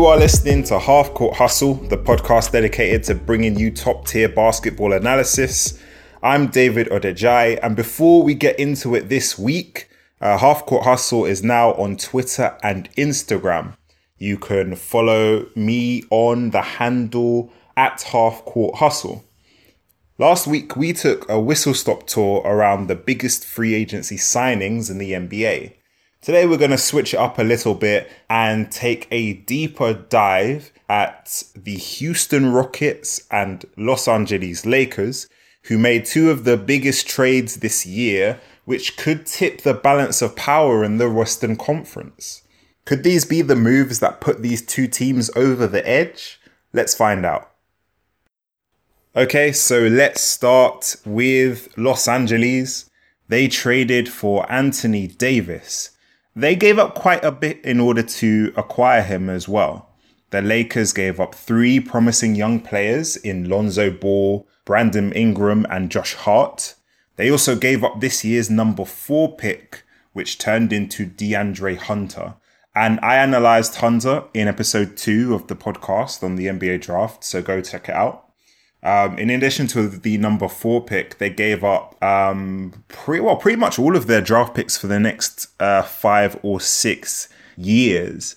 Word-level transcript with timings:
You 0.00 0.06
are 0.06 0.16
listening 0.16 0.62
to 0.62 0.78
Half 0.78 1.12
Court 1.12 1.36
Hustle, 1.36 1.74
the 1.74 1.98
podcast 1.98 2.52
dedicated 2.52 3.04
to 3.04 3.14
bringing 3.14 3.58
you 3.58 3.70
top 3.70 4.06
tier 4.06 4.30
basketball 4.30 4.94
analysis. 4.94 5.78
I'm 6.22 6.46
David 6.46 6.88
Odejai, 6.88 7.58
and 7.62 7.76
before 7.76 8.22
we 8.22 8.32
get 8.32 8.58
into 8.58 8.94
it 8.94 9.10
this 9.10 9.38
week, 9.38 9.90
uh, 10.18 10.38
Half 10.38 10.64
Court 10.64 10.84
Hustle 10.84 11.26
is 11.26 11.44
now 11.44 11.74
on 11.74 11.98
Twitter 11.98 12.56
and 12.62 12.90
Instagram. 12.94 13.76
You 14.16 14.38
can 14.38 14.74
follow 14.74 15.44
me 15.54 16.04
on 16.08 16.48
the 16.48 16.62
handle 16.62 17.52
at 17.76 18.00
Half 18.00 18.46
Court 18.46 18.76
Hustle. 18.76 19.22
Last 20.16 20.46
week, 20.46 20.76
we 20.76 20.94
took 20.94 21.28
a 21.28 21.38
whistle 21.38 21.74
stop 21.74 22.06
tour 22.06 22.40
around 22.46 22.86
the 22.86 22.96
biggest 22.96 23.44
free 23.44 23.74
agency 23.74 24.16
signings 24.16 24.90
in 24.90 24.96
the 24.96 25.12
NBA. 25.12 25.74
Today, 26.22 26.44
we're 26.44 26.58
going 26.58 26.70
to 26.70 26.76
switch 26.76 27.14
it 27.14 27.16
up 27.16 27.38
a 27.38 27.42
little 27.42 27.74
bit 27.74 28.12
and 28.28 28.70
take 28.70 29.08
a 29.10 29.32
deeper 29.32 29.94
dive 29.94 30.70
at 30.86 31.42
the 31.56 31.76
Houston 31.76 32.52
Rockets 32.52 33.26
and 33.30 33.64
Los 33.78 34.06
Angeles 34.06 34.66
Lakers, 34.66 35.28
who 35.64 35.78
made 35.78 36.04
two 36.04 36.30
of 36.30 36.44
the 36.44 36.58
biggest 36.58 37.08
trades 37.08 37.56
this 37.56 37.86
year, 37.86 38.38
which 38.66 38.98
could 38.98 39.24
tip 39.24 39.62
the 39.62 39.72
balance 39.72 40.20
of 40.20 40.36
power 40.36 40.84
in 40.84 40.98
the 40.98 41.08
Western 41.08 41.56
Conference. 41.56 42.42
Could 42.84 43.02
these 43.02 43.24
be 43.24 43.40
the 43.40 43.56
moves 43.56 44.00
that 44.00 44.20
put 44.20 44.42
these 44.42 44.60
two 44.60 44.88
teams 44.88 45.30
over 45.34 45.66
the 45.66 45.88
edge? 45.88 46.38
Let's 46.74 46.94
find 46.94 47.24
out. 47.24 47.50
Okay, 49.16 49.52
so 49.52 49.86
let's 49.86 50.20
start 50.20 50.96
with 51.06 51.72
Los 51.78 52.06
Angeles. 52.06 52.90
They 53.28 53.48
traded 53.48 54.10
for 54.10 54.50
Anthony 54.52 55.06
Davis. 55.06 55.96
They 56.34 56.54
gave 56.54 56.78
up 56.78 56.94
quite 56.94 57.24
a 57.24 57.32
bit 57.32 57.64
in 57.64 57.80
order 57.80 58.02
to 58.02 58.52
acquire 58.56 59.02
him 59.02 59.28
as 59.28 59.48
well. 59.48 59.90
The 60.30 60.40
Lakers 60.40 60.92
gave 60.92 61.18
up 61.18 61.34
three 61.34 61.80
promising 61.80 62.36
young 62.36 62.60
players 62.60 63.16
in 63.16 63.48
Lonzo 63.48 63.90
Ball, 63.90 64.46
Brandon 64.64 65.12
Ingram, 65.12 65.66
and 65.68 65.90
Josh 65.90 66.14
Hart. 66.14 66.76
They 67.16 67.30
also 67.30 67.56
gave 67.56 67.82
up 67.82 68.00
this 68.00 68.24
year's 68.24 68.48
number 68.48 68.84
four 68.84 69.36
pick, 69.36 69.82
which 70.12 70.38
turned 70.38 70.72
into 70.72 71.04
DeAndre 71.04 71.76
Hunter. 71.76 72.34
And 72.76 73.00
I 73.02 73.16
analyzed 73.16 73.74
Hunter 73.76 74.24
in 74.32 74.46
episode 74.46 74.96
two 74.96 75.34
of 75.34 75.48
the 75.48 75.56
podcast 75.56 76.22
on 76.22 76.36
the 76.36 76.46
NBA 76.46 76.82
draft, 76.82 77.24
so 77.24 77.42
go 77.42 77.60
check 77.60 77.88
it 77.88 77.94
out. 77.94 78.29
Um, 78.82 79.18
in 79.18 79.28
addition 79.28 79.66
to 79.68 79.88
the 79.88 80.16
number 80.16 80.48
four 80.48 80.82
pick, 80.82 81.18
they 81.18 81.30
gave 81.30 81.62
up 81.62 82.02
um, 82.02 82.84
pretty 82.88 83.20
well, 83.20 83.36
pretty 83.36 83.58
much 83.58 83.78
all 83.78 83.94
of 83.94 84.06
their 84.06 84.22
draft 84.22 84.54
picks 84.54 84.78
for 84.78 84.86
the 84.86 84.98
next 84.98 85.48
uh, 85.60 85.82
five 85.82 86.38
or 86.42 86.60
six 86.60 87.28
years. 87.56 88.36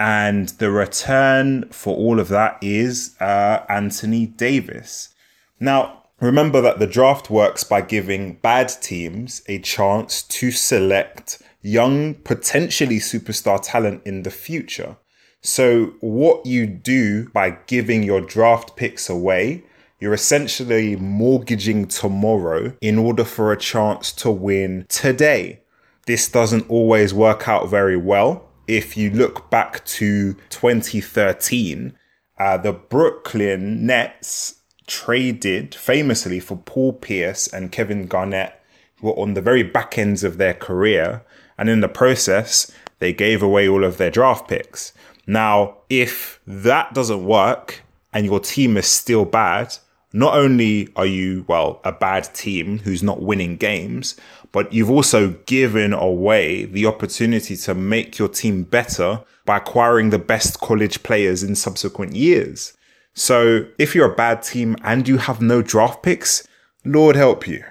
And 0.00 0.48
the 0.48 0.70
return 0.72 1.68
for 1.70 1.96
all 1.96 2.18
of 2.18 2.28
that 2.28 2.58
is 2.60 3.14
uh, 3.20 3.64
Anthony 3.68 4.26
Davis. 4.26 5.14
Now, 5.60 6.02
remember 6.20 6.60
that 6.60 6.80
the 6.80 6.88
draft 6.88 7.30
works 7.30 7.62
by 7.62 7.80
giving 7.80 8.34
bad 8.34 8.72
teams 8.82 9.42
a 9.46 9.60
chance 9.60 10.22
to 10.22 10.50
select 10.50 11.40
young, 11.62 12.14
potentially 12.14 12.98
superstar 12.98 13.60
talent 13.62 14.02
in 14.04 14.24
the 14.24 14.30
future. 14.30 14.96
So, 15.40 15.94
what 16.00 16.44
you 16.46 16.66
do 16.66 17.28
by 17.28 17.50
giving 17.66 18.02
your 18.02 18.20
draft 18.20 18.76
picks 18.76 19.08
away 19.08 19.62
you're 20.04 20.12
essentially 20.12 20.96
mortgaging 20.96 21.86
tomorrow 21.86 22.76
in 22.82 22.98
order 22.98 23.24
for 23.24 23.50
a 23.50 23.56
chance 23.56 24.12
to 24.12 24.30
win 24.30 24.84
today. 24.90 25.60
This 26.04 26.28
doesn't 26.28 26.68
always 26.68 27.14
work 27.14 27.48
out 27.48 27.70
very 27.70 27.96
well. 27.96 28.46
If 28.66 28.98
you 28.98 29.08
look 29.08 29.50
back 29.50 29.82
to 29.86 30.34
2013, 30.50 31.96
uh, 32.38 32.58
the 32.58 32.74
Brooklyn 32.74 33.86
Nets 33.86 34.56
traded 34.86 35.74
famously 35.74 36.38
for 36.38 36.58
Paul 36.58 36.92
Pierce 36.92 37.46
and 37.46 37.72
Kevin 37.72 38.06
Garnett, 38.06 38.60
who 38.96 39.06
were 39.06 39.18
on 39.18 39.32
the 39.32 39.40
very 39.40 39.62
back 39.62 39.96
ends 39.96 40.22
of 40.22 40.36
their 40.36 40.52
career. 40.52 41.24
And 41.56 41.70
in 41.70 41.80
the 41.80 41.88
process, 41.88 42.70
they 42.98 43.14
gave 43.14 43.42
away 43.42 43.66
all 43.66 43.84
of 43.84 43.96
their 43.96 44.10
draft 44.10 44.48
picks. 44.48 44.92
Now, 45.26 45.78
if 45.88 46.40
that 46.46 46.92
doesn't 46.92 47.24
work 47.24 47.82
and 48.12 48.26
your 48.26 48.40
team 48.40 48.76
is 48.76 48.86
still 48.86 49.24
bad, 49.24 49.78
not 50.14 50.34
only 50.36 50.88
are 50.94 51.06
you, 51.06 51.44
well, 51.48 51.80
a 51.82 51.90
bad 51.90 52.32
team 52.34 52.78
who's 52.78 53.02
not 53.02 53.20
winning 53.20 53.56
games, 53.56 54.14
but 54.52 54.72
you've 54.72 54.88
also 54.88 55.30
given 55.46 55.92
away 55.92 56.66
the 56.66 56.86
opportunity 56.86 57.56
to 57.56 57.74
make 57.74 58.16
your 58.16 58.28
team 58.28 58.62
better 58.62 59.20
by 59.44 59.56
acquiring 59.56 60.10
the 60.10 60.18
best 60.20 60.60
college 60.60 61.02
players 61.02 61.42
in 61.42 61.56
subsequent 61.56 62.14
years. 62.14 62.76
So 63.14 63.66
if 63.76 63.92
you're 63.92 64.12
a 64.12 64.14
bad 64.14 64.44
team 64.44 64.76
and 64.84 65.08
you 65.08 65.18
have 65.18 65.42
no 65.42 65.62
draft 65.62 66.04
picks, 66.04 66.46
Lord 66.84 67.16
help 67.16 67.48
you. 67.48 67.64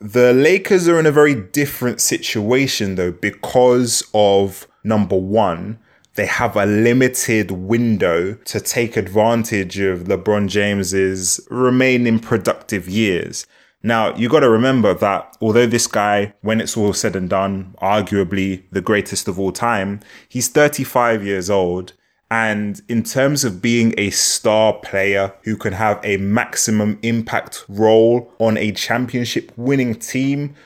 The 0.00 0.32
Lakers 0.32 0.88
are 0.88 0.98
in 0.98 1.04
a 1.04 1.12
very 1.12 1.34
different 1.34 2.00
situation 2.00 2.94
though 2.94 3.12
because 3.12 4.02
of 4.14 4.66
number 4.82 5.16
one, 5.16 5.78
they 6.18 6.26
have 6.26 6.56
a 6.56 6.66
limited 6.66 7.52
window 7.52 8.34
to 8.34 8.58
take 8.58 8.96
advantage 8.96 9.78
of 9.78 10.00
LeBron 10.00 10.48
James's 10.48 11.40
remaining 11.48 12.18
productive 12.18 12.88
years. 12.88 13.46
Now, 13.84 14.16
you 14.16 14.28
got 14.28 14.40
to 14.40 14.50
remember 14.50 14.94
that 14.94 15.36
although 15.40 15.68
this 15.68 15.86
guy, 15.86 16.34
when 16.40 16.60
it's 16.60 16.76
all 16.76 16.92
said 16.92 17.14
and 17.14 17.30
done, 17.30 17.76
arguably 17.80 18.64
the 18.72 18.80
greatest 18.80 19.28
of 19.28 19.38
all 19.38 19.52
time, 19.52 20.00
he's 20.28 20.48
35 20.48 21.24
years 21.24 21.48
old. 21.48 21.92
And 22.32 22.82
in 22.88 23.04
terms 23.04 23.44
of 23.44 23.62
being 23.62 23.94
a 23.96 24.10
star 24.10 24.72
player 24.72 25.32
who 25.44 25.56
can 25.56 25.74
have 25.74 26.00
a 26.02 26.16
maximum 26.16 26.98
impact 27.02 27.64
role 27.68 28.34
on 28.40 28.56
a 28.56 28.72
championship 28.72 29.52
winning 29.56 29.94
team, 29.94 30.56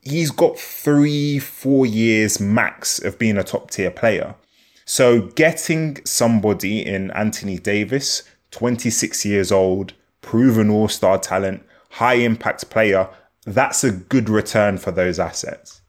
he's 0.00 0.30
got 0.30 0.58
three, 0.58 1.38
four 1.38 1.84
years 1.84 2.40
max 2.40 2.98
of 2.98 3.18
being 3.18 3.36
a 3.36 3.44
top 3.44 3.70
tier 3.70 3.90
player. 3.90 4.36
So 4.84 5.22
getting 5.22 6.04
somebody 6.04 6.84
in 6.84 7.10
Anthony 7.12 7.58
Davis, 7.58 8.22
26 8.50 9.24
years 9.24 9.52
old, 9.52 9.94
proven 10.20 10.70
all 10.70 10.88
star 10.88 11.18
talent, 11.18 11.64
high 11.90 12.14
impact 12.14 12.70
player, 12.70 13.08
that's 13.44 13.84
a 13.84 13.90
good 13.90 14.28
return 14.28 14.78
for 14.78 14.90
those 14.90 15.18
assets. 15.18 15.82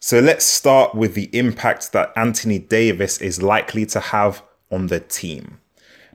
So 0.00 0.20
let's 0.20 0.44
start 0.44 0.94
with 0.94 1.14
the 1.14 1.28
impact 1.36 1.92
that 1.92 2.12
Anthony 2.16 2.58
Davis 2.58 3.20
is 3.20 3.42
likely 3.42 3.84
to 3.86 4.00
have 4.00 4.42
on 4.70 4.86
the 4.86 5.00
team. 5.00 5.60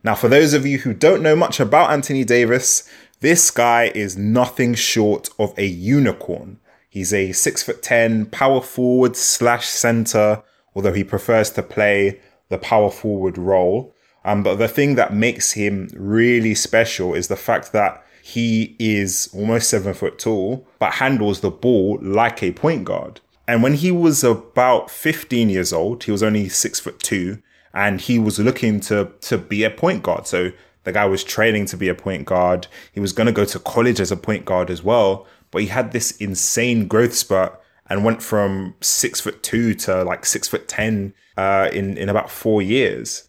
Now, 0.03 0.15
for 0.15 0.27
those 0.27 0.53
of 0.53 0.65
you 0.65 0.79
who 0.79 0.93
don't 0.93 1.21
know 1.21 1.35
much 1.35 1.59
about 1.59 1.91
Anthony 1.91 2.23
Davis, 2.23 2.89
this 3.19 3.51
guy 3.51 3.91
is 3.95 4.17
nothing 4.17 4.73
short 4.73 5.29
of 5.39 5.53
a 5.57 5.65
unicorn. 5.65 6.59
He's 6.89 7.13
a 7.13 7.31
six 7.31 7.63
foot 7.63 7.81
ten 7.81 8.25
power 8.25 8.61
forward 8.61 9.15
slash 9.15 9.67
center 9.67 10.43
although 10.75 10.93
he 10.93 11.03
prefers 11.03 11.49
to 11.51 11.63
play 11.63 12.19
the 12.49 12.57
power 12.57 12.89
forward 12.89 13.37
role. 13.37 13.93
Um, 14.25 14.43
but 14.43 14.55
the 14.55 14.67
thing 14.67 14.95
that 14.95 15.13
makes 15.13 15.51
him 15.51 15.89
really 15.95 16.55
special 16.55 17.13
is 17.13 17.27
the 17.27 17.35
fact 17.35 17.71
that 17.73 18.03
he 18.23 18.75
is 18.79 19.29
almost 19.33 19.69
seven 19.69 19.93
foot 19.93 20.17
tall, 20.17 20.65
but 20.79 20.93
handles 20.93 21.41
the 21.41 21.51
ball 21.51 21.99
like 22.01 22.41
a 22.41 22.53
point 22.53 22.85
guard. 22.85 23.19
And 23.47 23.61
when 23.61 23.73
he 23.73 23.91
was 23.91 24.23
about 24.23 24.89
15 24.89 25.49
years 25.49 25.73
old, 25.73 26.05
he 26.05 26.11
was 26.11 26.23
only 26.23 26.47
six 26.47 26.79
foot 26.79 26.99
two, 26.99 27.39
and 27.73 27.99
he 27.99 28.17
was 28.19 28.39
looking 28.39 28.79
to 28.81 29.11
to 29.21 29.37
be 29.37 29.63
a 29.63 29.69
point 29.69 30.03
guard. 30.03 30.25
So 30.25 30.51
the 30.85 30.93
guy 30.93 31.05
was 31.05 31.23
training 31.23 31.65
to 31.67 31.77
be 31.77 31.89
a 31.89 31.95
point 31.95 32.25
guard. 32.25 32.67
He 32.93 33.01
was 33.01 33.11
going 33.11 33.27
to 33.27 33.33
go 33.33 33.45
to 33.45 33.59
college 33.59 33.99
as 33.99 34.11
a 34.11 34.17
point 34.17 34.45
guard 34.45 34.69
as 34.69 34.83
well, 34.83 35.27
but 35.51 35.61
he 35.61 35.67
had 35.67 35.91
this 35.91 36.11
insane 36.17 36.87
growth 36.87 37.13
spurt 37.13 37.59
and 37.89 38.03
went 38.03 38.21
from 38.21 38.75
six 38.81 39.21
foot 39.21 39.43
two 39.43 39.73
to 39.75 40.03
like 40.03 40.25
six 40.25 40.47
foot 40.47 40.67
ten 40.67 41.13
uh, 41.37 41.69
in 41.73 41.97
in 41.97 42.09
about 42.09 42.29
four 42.29 42.61
years. 42.61 43.27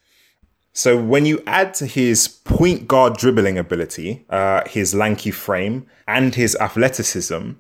So 0.73 1.01
when 1.01 1.25
you 1.25 1.41
add 1.47 1.73
to 1.75 1.87
his 1.87 2.27
point 2.27 2.89
guard 2.89 3.17
dribbling 3.17 3.59
ability, 3.59 4.27
uh, 4.29 4.63
his 4.67 4.93
lanky 4.93 5.31
frame, 5.31 5.87
and 6.09 6.35
his 6.35 6.57
athleticism, 6.57 7.53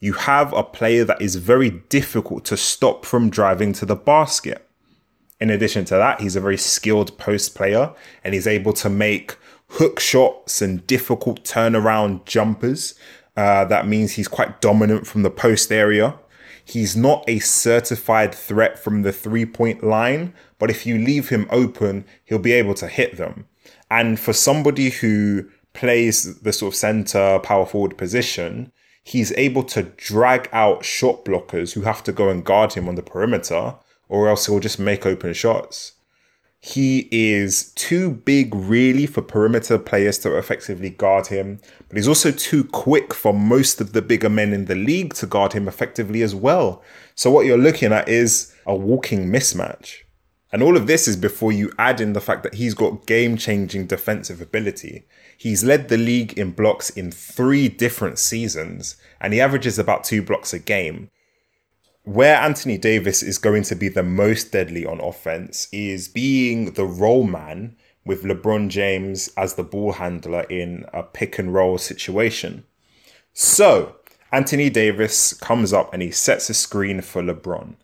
you 0.00 0.12
have 0.12 0.52
a 0.52 0.62
player 0.62 1.04
that 1.04 1.20
is 1.20 1.36
very 1.36 1.70
difficult 1.70 2.44
to 2.44 2.56
stop 2.58 3.06
from 3.06 3.30
driving 3.30 3.72
to 3.74 3.86
the 3.86 3.96
basket. 3.96 4.68
In 5.40 5.50
addition 5.50 5.84
to 5.86 5.94
that, 5.94 6.20
he's 6.20 6.36
a 6.36 6.40
very 6.40 6.56
skilled 6.56 7.16
post 7.16 7.54
player 7.54 7.94
and 8.22 8.34
he's 8.34 8.46
able 8.46 8.72
to 8.74 8.90
make 8.90 9.36
hook 9.70 9.98
shots 9.98 10.60
and 10.60 10.86
difficult 10.86 11.44
turnaround 11.44 12.24
jumpers. 12.24 12.94
Uh, 13.36 13.64
that 13.64 13.86
means 13.86 14.12
he's 14.12 14.28
quite 14.28 14.60
dominant 14.60 15.06
from 15.06 15.22
the 15.22 15.30
post 15.30 15.72
area. 15.72 16.18
He's 16.68 16.94
not 16.94 17.24
a 17.26 17.38
certified 17.38 18.34
threat 18.34 18.78
from 18.78 19.00
the 19.00 19.12
three 19.12 19.46
point 19.46 19.82
line, 19.82 20.34
but 20.58 20.68
if 20.68 20.84
you 20.84 20.98
leave 20.98 21.30
him 21.30 21.48
open, 21.50 22.04
he'll 22.26 22.38
be 22.38 22.52
able 22.52 22.74
to 22.74 22.88
hit 22.88 23.16
them. 23.16 23.46
And 23.90 24.20
for 24.20 24.34
somebody 24.34 24.90
who 24.90 25.48
plays 25.72 26.40
the 26.40 26.52
sort 26.52 26.74
of 26.74 26.76
center 26.76 27.38
power 27.38 27.64
forward 27.64 27.96
position, 27.96 28.70
he's 29.02 29.32
able 29.32 29.62
to 29.64 29.84
drag 29.84 30.50
out 30.52 30.84
shot 30.84 31.24
blockers 31.24 31.72
who 31.72 31.82
have 31.82 32.04
to 32.04 32.12
go 32.12 32.28
and 32.28 32.44
guard 32.44 32.74
him 32.74 32.86
on 32.86 32.96
the 32.96 33.02
perimeter, 33.02 33.76
or 34.10 34.28
else 34.28 34.44
he'll 34.44 34.60
just 34.60 34.78
make 34.78 35.06
open 35.06 35.32
shots. 35.32 35.92
He 36.60 37.08
is 37.12 37.72
too 37.74 38.10
big, 38.10 38.52
really, 38.54 39.06
for 39.06 39.22
perimeter 39.22 39.78
players 39.78 40.18
to 40.18 40.36
effectively 40.36 40.90
guard 40.90 41.28
him, 41.28 41.60
but 41.88 41.96
he's 41.96 42.08
also 42.08 42.32
too 42.32 42.64
quick 42.64 43.14
for 43.14 43.32
most 43.32 43.80
of 43.80 43.92
the 43.92 44.02
bigger 44.02 44.28
men 44.28 44.52
in 44.52 44.64
the 44.64 44.74
league 44.74 45.14
to 45.14 45.26
guard 45.26 45.52
him 45.52 45.68
effectively 45.68 46.20
as 46.20 46.34
well. 46.34 46.82
So, 47.14 47.30
what 47.30 47.46
you're 47.46 47.56
looking 47.56 47.92
at 47.92 48.08
is 48.08 48.52
a 48.66 48.74
walking 48.74 49.28
mismatch. 49.28 50.02
And 50.50 50.62
all 50.62 50.76
of 50.76 50.86
this 50.86 51.06
is 51.06 51.16
before 51.16 51.52
you 51.52 51.72
add 51.78 52.00
in 52.00 52.14
the 52.14 52.20
fact 52.20 52.42
that 52.42 52.54
he's 52.54 52.74
got 52.74 53.06
game 53.06 53.36
changing 53.36 53.86
defensive 53.86 54.40
ability. 54.40 55.04
He's 55.36 55.62
led 55.62 55.88
the 55.88 55.98
league 55.98 56.36
in 56.38 56.52
blocks 56.52 56.90
in 56.90 57.12
three 57.12 57.68
different 57.68 58.18
seasons, 58.18 58.96
and 59.20 59.32
he 59.32 59.40
averages 59.40 59.78
about 59.78 60.04
two 60.04 60.22
blocks 60.22 60.52
a 60.52 60.58
game. 60.58 61.10
Where 62.08 62.36
Anthony 62.36 62.78
Davis 62.78 63.22
is 63.22 63.38
going 63.38 63.64
to 63.64 63.76
be 63.76 63.88
the 63.88 64.02
most 64.02 64.52
deadly 64.52 64.86
on 64.86 65.00
offense 65.00 65.68
is 65.72 66.08
being 66.08 66.72
the 66.72 66.86
roll 66.86 67.24
man 67.24 67.76
with 68.04 68.24
LeBron 68.24 68.68
James 68.68 69.28
as 69.36 69.54
the 69.54 69.62
ball 69.62 69.92
handler 69.92 70.42
in 70.44 70.86
a 70.92 71.02
pick 71.02 71.38
and 71.38 71.52
roll 71.52 71.76
situation. 71.76 72.64
So, 73.34 73.96
Anthony 74.32 74.70
Davis 74.70 75.34
comes 75.34 75.72
up 75.72 75.92
and 75.92 76.02
he 76.02 76.10
sets 76.10 76.48
a 76.48 76.54
screen 76.54 77.02
for 77.02 77.22
LeBron 77.22 77.76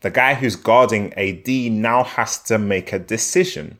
the 0.00 0.10
guy 0.10 0.34
who's 0.34 0.56
guarding 0.56 1.12
AD 1.14 1.48
now 1.72 2.04
has 2.04 2.38
to 2.44 2.58
make 2.58 2.92
a 2.92 2.98
decision. 2.98 3.78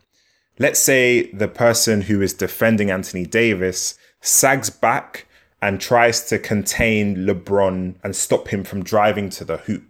Let's 0.57 0.79
say 0.79 1.31
the 1.31 1.47
person 1.47 2.01
who 2.01 2.21
is 2.21 2.33
defending 2.33 2.91
Anthony 2.91 3.25
Davis 3.25 3.97
sags 4.19 4.69
back 4.69 5.27
and 5.61 5.79
tries 5.79 6.27
to 6.27 6.37
contain 6.37 7.25
LeBron 7.25 7.95
and 8.03 8.15
stop 8.15 8.49
him 8.49 8.63
from 8.63 8.83
driving 8.83 9.29
to 9.29 9.45
the 9.45 9.57
hoop. 9.57 9.88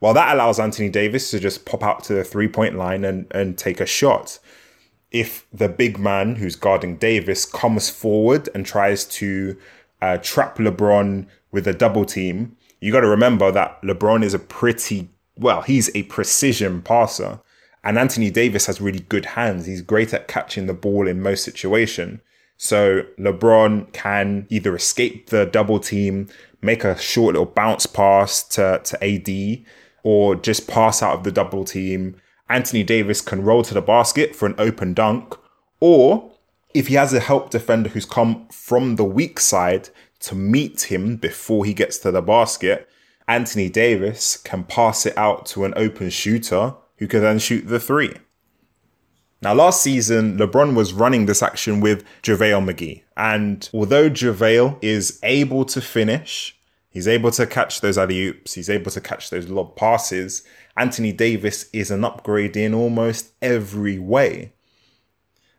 Well, 0.00 0.14
that 0.14 0.34
allows 0.34 0.60
Anthony 0.60 0.88
Davis 0.88 1.30
to 1.30 1.40
just 1.40 1.64
pop 1.64 1.82
out 1.82 2.04
to 2.04 2.14
the 2.14 2.24
three 2.24 2.48
point 2.48 2.76
line 2.76 3.04
and, 3.04 3.26
and 3.32 3.58
take 3.58 3.80
a 3.80 3.86
shot. 3.86 4.38
If 5.10 5.46
the 5.52 5.68
big 5.68 5.98
man 5.98 6.36
who's 6.36 6.54
guarding 6.54 6.96
Davis 6.96 7.44
comes 7.44 7.90
forward 7.90 8.48
and 8.54 8.64
tries 8.64 9.04
to 9.06 9.56
uh, 10.02 10.18
trap 10.18 10.58
LeBron 10.58 11.26
with 11.50 11.66
a 11.66 11.72
double 11.72 12.04
team, 12.04 12.56
you 12.80 12.92
got 12.92 13.00
to 13.00 13.08
remember 13.08 13.50
that 13.50 13.80
LeBron 13.82 14.22
is 14.22 14.34
a 14.34 14.38
pretty 14.38 15.08
well, 15.38 15.62
he's 15.62 15.94
a 15.94 16.02
precision 16.04 16.82
passer. 16.82 17.40
And 17.84 17.96
Anthony 17.96 18.30
Davis 18.30 18.66
has 18.66 18.80
really 18.80 19.00
good 19.00 19.24
hands. 19.24 19.66
He's 19.66 19.82
great 19.82 20.12
at 20.12 20.28
catching 20.28 20.66
the 20.66 20.74
ball 20.74 21.06
in 21.06 21.22
most 21.22 21.44
situations. 21.44 22.20
So 22.56 23.02
LeBron 23.18 23.92
can 23.92 24.46
either 24.50 24.74
escape 24.74 25.30
the 25.30 25.46
double 25.46 25.78
team, 25.78 26.28
make 26.60 26.82
a 26.82 26.98
short 26.98 27.34
little 27.34 27.46
bounce 27.46 27.86
pass 27.86 28.42
to, 28.48 28.80
to 28.82 29.04
AD, 29.04 29.64
or 30.08 30.34
just 30.34 30.66
pass 30.66 31.02
out 31.02 31.12
of 31.12 31.22
the 31.22 31.30
double 31.30 31.66
team. 31.66 32.16
Anthony 32.48 32.82
Davis 32.82 33.20
can 33.20 33.42
roll 33.42 33.62
to 33.62 33.74
the 33.74 33.82
basket 33.82 34.34
for 34.34 34.46
an 34.46 34.54
open 34.56 34.94
dunk, 34.94 35.34
or 35.80 36.30
if 36.72 36.86
he 36.86 36.94
has 36.94 37.12
a 37.12 37.20
help 37.20 37.50
defender 37.50 37.90
who's 37.90 38.06
come 38.06 38.48
from 38.48 38.96
the 38.96 39.04
weak 39.04 39.38
side 39.38 39.90
to 40.20 40.34
meet 40.34 40.90
him 40.90 41.16
before 41.16 41.66
he 41.66 41.74
gets 41.74 41.98
to 41.98 42.10
the 42.10 42.22
basket, 42.22 42.88
Anthony 43.26 43.68
Davis 43.68 44.38
can 44.38 44.64
pass 44.64 45.04
it 45.04 45.16
out 45.18 45.44
to 45.48 45.66
an 45.66 45.74
open 45.76 46.08
shooter 46.08 46.74
who 46.96 47.06
can 47.06 47.20
then 47.20 47.38
shoot 47.38 47.68
the 47.68 47.78
three. 47.78 48.14
Now, 49.42 49.52
last 49.52 49.82
season, 49.82 50.38
LeBron 50.38 50.74
was 50.74 50.94
running 50.94 51.26
this 51.26 51.42
action 51.42 51.80
with 51.80 52.02
JaVale 52.22 52.64
McGee. 52.64 53.02
And 53.14 53.68
although 53.74 54.08
JaVale 54.08 54.78
is 54.80 55.20
able 55.22 55.66
to 55.66 55.82
finish, 55.82 56.57
he's 56.90 57.08
able 57.08 57.30
to 57.32 57.46
catch 57.46 57.80
those 57.80 57.98
alley 57.98 58.26
oops, 58.26 58.54
he's 58.54 58.70
able 58.70 58.90
to 58.90 59.00
catch 59.00 59.30
those 59.30 59.48
lob 59.48 59.76
passes, 59.76 60.42
Anthony 60.76 61.12
Davis 61.12 61.68
is 61.72 61.90
an 61.90 62.04
upgrade 62.04 62.56
in 62.56 62.72
almost 62.72 63.32
every 63.42 63.98
way. 63.98 64.52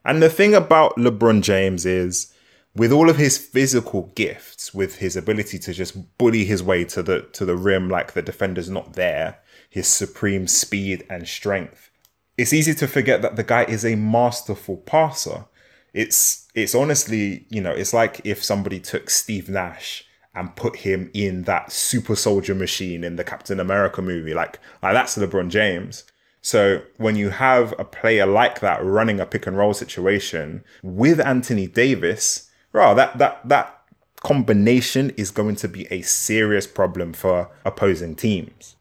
And 0.06 0.24
the 0.24 0.30
thing 0.30 0.56
about 0.56 0.96
LeBron 0.96 1.42
James 1.42 1.86
is 1.86 2.34
with 2.76 2.92
all 2.92 3.10
of 3.10 3.18
his 3.18 3.38
physical 3.38 4.12
gifts, 4.16 4.74
with 4.74 5.00
his 5.00 5.18
ability 5.18 5.60
to 5.60 5.74
just 5.74 6.18
bully 6.18 6.46
his 6.46 6.64
way 6.64 6.86
to 6.86 7.04
the 7.04 7.24
to 7.34 7.46
the 7.46 7.58
rim 7.58 7.90
like 7.90 8.14
the 8.14 8.22
defender's 8.22 8.70
not 8.70 8.94
there, 8.94 9.40
his 9.70 9.88
supreme 9.88 10.48
speed 10.48 11.06
and 11.10 11.28
strength, 11.28 11.90
it's 12.38 12.54
easy 12.54 12.74
to 12.76 12.88
forget 12.88 13.22
that 13.22 13.36
the 13.36 13.44
guy 13.44 13.66
is 13.66 13.84
a 13.84 13.96
masterful 13.96 14.78
passer. 14.78 15.46
It's 15.94 16.48
it's 16.56 16.74
honestly, 16.74 17.46
you 17.50 17.60
know, 17.60 17.72
it's 17.72 17.94
like 17.94 18.22
if 18.24 18.42
somebody 18.42 18.80
took 18.80 19.10
Steve 19.10 19.50
Nash 19.50 20.06
and 20.36 20.56
put 20.56 20.78
him 20.78 21.10
in 21.14 21.44
that 21.44 21.72
super 21.72 22.16
soldier 22.16 22.56
machine 22.56 23.04
in 23.04 23.16
the 23.16 23.24
Captain 23.24 23.60
America 23.60 24.02
movie. 24.02 24.34
Like, 24.34 24.60
like 24.82 24.94
that's 24.94 25.18
LeBron 25.18 25.50
James. 25.50 26.04
So 26.42 26.82
when 26.98 27.16
you 27.16 27.30
have 27.30 27.74
a 27.78 27.84
player 27.84 28.26
like 28.26 28.62
that 28.62 28.84
running 28.84 29.20
a 29.20 29.26
pick 29.26 29.48
and 29.48 29.58
roll 29.58 29.74
situation 29.74 30.64
with 30.82 31.20
Anthony 31.20 31.68
Davis, 31.68 32.50
Bro, 32.72 32.96
that 32.96 33.18
that 33.18 33.48
that 33.48 33.82
combination 34.22 35.12
is 35.12 35.32
going 35.32 35.56
to 35.56 35.68
be 35.68 35.88
a 35.92 36.02
serious 36.02 36.68
problem 36.68 37.14
for 37.14 37.50
opposing 37.66 38.16
teams. 38.16 38.76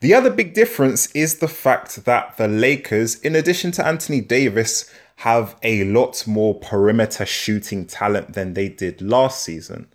The 0.00 0.14
other 0.14 0.30
big 0.30 0.54
difference 0.54 1.10
is 1.12 1.38
the 1.38 1.48
fact 1.48 2.04
that 2.04 2.36
the 2.36 2.48
Lakers, 2.48 3.20
in 3.20 3.36
addition 3.36 3.70
to 3.72 3.86
Anthony 3.86 4.20
Davis, 4.20 4.92
have 5.16 5.56
a 5.62 5.84
lot 5.84 6.26
more 6.26 6.58
perimeter 6.58 7.24
shooting 7.24 7.86
talent 7.86 8.32
than 8.32 8.54
they 8.54 8.68
did 8.68 9.00
last 9.00 9.42
season. 9.42 9.86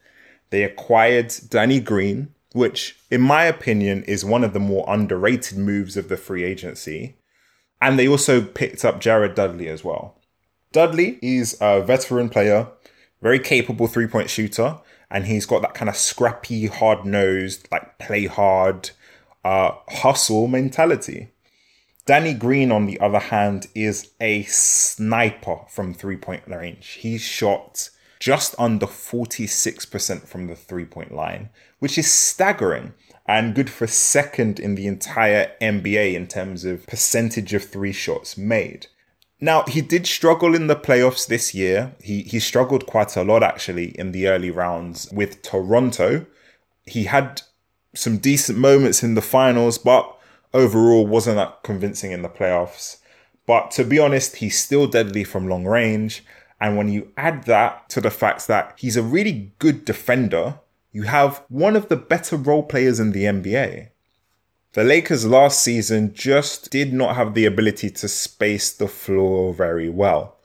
They 0.50 0.64
acquired 0.64 1.34
Danny 1.50 1.80
Green, 1.80 2.34
which, 2.54 2.98
in 3.12 3.22
my 3.22 3.44
opinion, 3.44 4.04
is 4.04 4.26
one 4.26 4.44
of 4.44 4.54
the 4.54 4.60
more 4.60 4.86
underrated 4.88 5.58
moves 5.58 5.96
of 5.96 6.10
the 6.10 6.18
free 6.18 6.44
agency. 6.44 7.18
And 7.82 7.98
they 7.98 8.08
also 8.08 8.42
picked 8.42 8.84
up 8.84 9.00
Jared 9.00 9.36
Dudley 9.36 9.70
as 9.70 9.84
well. 9.84 10.20
Dudley 10.72 11.18
is 11.22 11.58
a 11.62 11.82
veteran 11.82 12.30
player, 12.30 12.68
very 13.22 13.40
capable 13.40 13.88
three 13.88 14.08
point 14.08 14.30
shooter, 14.30 14.80
and 15.10 15.26
he's 15.26 15.46
got 15.46 15.62
that 15.62 15.74
kind 15.74 15.90
of 15.90 15.96
scrappy, 15.96 16.68
hard 16.68 17.06
nosed, 17.06 17.68
like 17.72 17.98
play 17.98 18.26
hard, 18.26 18.92
uh, 19.44 19.72
hustle 19.88 20.48
mentality. 20.48 21.32
Danny 22.06 22.34
Green, 22.34 22.72
on 22.72 22.88
the 22.88 23.00
other 23.00 23.20
hand, 23.20 23.68
is 23.76 24.12
a 24.20 24.44
sniper 24.44 25.60
from 25.70 25.94
three 25.94 26.18
point 26.18 26.48
range. 26.48 26.98
He's 27.02 27.22
shot 27.22 27.90
just 28.20 28.54
under 28.60 28.86
46% 28.86 30.28
from 30.28 30.48
the 30.48 30.56
three 30.56 30.86
point 30.86 31.14
line, 31.14 31.50
which 31.80 31.98
is 31.98 32.12
staggering 32.12 32.94
and 33.26 33.56
good 33.56 33.70
for 33.70 33.88
second 33.88 34.60
in 34.60 34.76
the 34.76 34.88
entire 34.88 35.52
NBA 35.62 36.14
in 36.14 36.28
terms 36.28 36.66
of 36.66 36.88
percentage 36.88 37.54
of 37.54 37.64
three 37.64 37.94
shots 37.94 38.38
made. 38.38 38.88
Now 39.40 39.64
he 39.68 39.82
did 39.82 40.06
struggle 40.06 40.54
in 40.54 40.68
the 40.68 40.76
playoffs 40.76 41.28
this 41.28 41.54
year. 41.54 41.96
He 42.02 42.24
he 42.24 42.40
struggled 42.40 42.86
quite 42.86 43.16
a 43.16 43.24
lot 43.24 43.42
actually 43.42 43.98
in 43.98 44.12
the 44.12 44.28
early 44.28 44.52
rounds 44.52 45.10
with 45.14 45.42
Toronto. 45.42 46.26
He 46.86 47.06
had 47.06 47.42
some 47.96 48.18
decent 48.18 48.58
moments 48.58 49.02
in 49.02 49.16
the 49.16 49.22
finals, 49.22 49.78
but 49.78 50.18
overall 50.54 51.08
wasn't 51.08 51.38
that 51.38 51.64
convincing 51.64 52.12
in 52.12 52.22
the 52.22 52.30
playoffs. 52.30 52.98
But 53.46 53.72
to 53.72 53.84
be 53.84 53.98
honest, 53.98 54.38
he's 54.38 54.60
still 54.60 54.88
deadly 54.88 55.24
from 55.24 55.48
long 55.48 55.66
range. 55.66 56.24
And 56.62 56.78
when 56.78 56.90
you 56.90 57.12
add 57.16 57.44
that 57.44 57.90
to 57.90 58.02
the 58.02 58.12
fact 58.12 58.48
that 58.48 58.74
he's 58.78 58.98
a 58.98 59.04
really 59.04 59.54
good 59.60 59.86
defender, 59.86 60.60
you 60.92 61.04
have 61.04 61.44
one 61.50 61.76
of 61.76 61.88
the 61.88 61.96
better 61.96 62.36
role 62.36 62.64
players 62.64 63.00
in 63.00 63.12
the 63.12 63.24
NBA. 63.24 63.90
The 64.74 64.84
Lakers 64.84 65.26
last 65.26 65.62
season 65.62 66.14
just 66.14 66.70
did 66.70 66.94
not 66.94 67.16
have 67.16 67.34
the 67.34 67.46
ability 67.46 67.90
to 67.92 68.08
space 68.08 68.72
the 68.72 68.88
floor 68.88 69.54
very 69.54 69.90
well. 69.90 70.36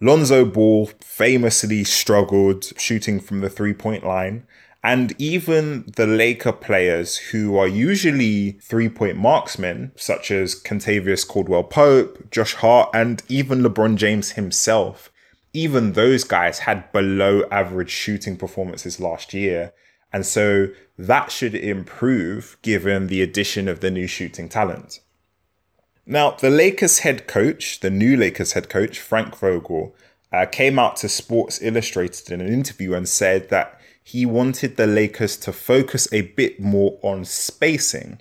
Lonzo 0.00 0.44
Ball 0.44 0.90
famously 1.00 1.84
struggled 1.84 2.72
shooting 2.78 3.20
from 3.20 3.40
the 3.40 3.48
three 3.48 3.72
point 3.72 4.04
line, 4.04 4.46
and 4.82 5.14
even 5.18 5.84
the 5.96 6.06
Laker 6.06 6.52
players 6.52 7.16
who 7.16 7.56
are 7.56 7.68
usually 7.68 8.52
three 8.60 8.88
point 8.88 9.16
marksmen, 9.16 9.92
such 9.96 10.30
as 10.30 10.60
Kentavious 10.60 11.26
Caldwell 11.26 11.64
Pope, 11.64 12.30
Josh 12.30 12.54
Hart, 12.54 12.90
and 12.92 13.22
even 13.28 13.62
LeBron 13.62 13.96
James 13.96 14.32
himself, 14.32 15.12
even 15.54 15.92
those 15.92 16.24
guys 16.24 16.60
had 16.60 16.92
below 16.92 17.44
average 17.50 17.90
shooting 17.90 18.36
performances 18.36 19.00
last 19.00 19.32
year. 19.32 19.72
And 20.12 20.26
so 20.26 20.68
that 20.98 21.30
should 21.30 21.54
improve 21.54 22.58
given 22.60 23.06
the 23.06 23.22
addition 23.22 23.68
of 23.68 23.80
the 23.80 23.90
new 23.90 24.06
shooting 24.08 24.48
talent. 24.48 25.00
Now, 26.04 26.32
the 26.32 26.50
Lakers 26.50 26.98
head 26.98 27.26
coach, 27.26 27.80
the 27.80 27.90
new 27.90 28.16
Lakers 28.16 28.52
head 28.52 28.68
coach, 28.68 28.98
Frank 29.00 29.36
Vogel, 29.36 29.94
uh, 30.32 30.44
came 30.46 30.78
out 30.78 30.96
to 30.96 31.08
Sports 31.08 31.62
Illustrated 31.62 32.30
in 32.30 32.40
an 32.40 32.52
interview 32.52 32.92
and 32.92 33.08
said 33.08 33.48
that 33.50 33.80
he 34.02 34.26
wanted 34.26 34.76
the 34.76 34.86
Lakers 34.86 35.36
to 35.38 35.52
focus 35.52 36.08
a 36.12 36.22
bit 36.22 36.60
more 36.60 36.98
on 37.02 37.24
spacing 37.24 38.20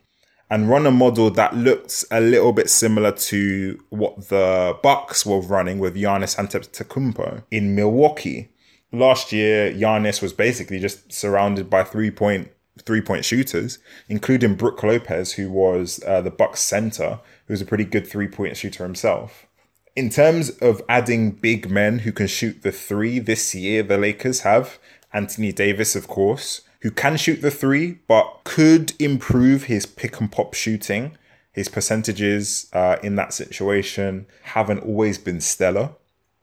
and 0.53 0.69
run 0.69 0.85
a 0.85 0.91
model 0.91 1.31
that 1.31 1.55
looks 1.55 2.05
a 2.11 2.21
little 2.21 2.53
bit 2.53 2.69
similar 2.69 3.11
to 3.11 3.83
what 3.89 4.29
the 4.29 4.77
Bucks 4.83 5.25
were 5.25 5.41
running 5.41 5.79
with 5.79 5.95
Giannis 5.95 6.37
Antetokounmpo 6.37 7.43
in 7.49 7.73
Milwaukee 7.73 8.49
last 8.93 9.31
year, 9.31 9.73
Giannis 9.73 10.21
was 10.21 10.31
basically 10.31 10.79
just 10.79 11.11
surrounded 11.11 11.69
by 11.69 11.83
three 11.83 12.11
point 12.11 12.51
three 12.83 13.01
point 13.01 13.25
shooters, 13.25 13.79
including 14.07 14.55
Brook 14.55 14.81
Lopez, 14.83 15.33
who 15.33 15.49
was 15.49 16.01
uh, 16.05 16.21
the 16.21 16.31
Bucks 16.31 16.61
center, 16.61 17.19
who 17.47 17.53
was 17.53 17.61
a 17.61 17.65
pretty 17.65 17.85
good 17.85 18.07
three 18.07 18.27
point 18.27 18.55
shooter 18.55 18.83
himself. 18.83 19.47
In 19.95 20.09
terms 20.09 20.51
of 20.51 20.81
adding 20.87 21.31
big 21.31 21.69
men 21.69 21.99
who 21.99 22.11
can 22.11 22.27
shoot 22.27 22.61
the 22.61 22.71
three 22.71 23.19
this 23.19 23.53
year, 23.53 23.83
the 23.83 23.97
Lakers 23.97 24.41
have 24.41 24.79
Anthony 25.11 25.51
Davis, 25.51 25.95
of 25.95 26.07
course, 26.07 26.61
who 26.83 26.91
can 26.91 27.15
shoot 27.15 27.41
the 27.41 27.49
three, 27.49 27.99
but 28.07 28.41
could 28.43 28.91
improve 28.99 29.63
his 29.63 29.85
pick 29.85 30.19
and 30.19 30.29
pop 30.29 30.53
shooting. 30.53 31.17
His 31.53 31.69
percentages 31.69 32.69
uh, 32.73 32.97
in 33.01 33.15
that 33.15 33.33
situation 33.33 34.27
haven't 34.43 34.83
always 34.83 35.17
been 35.17 35.39
stellar. 35.39 35.91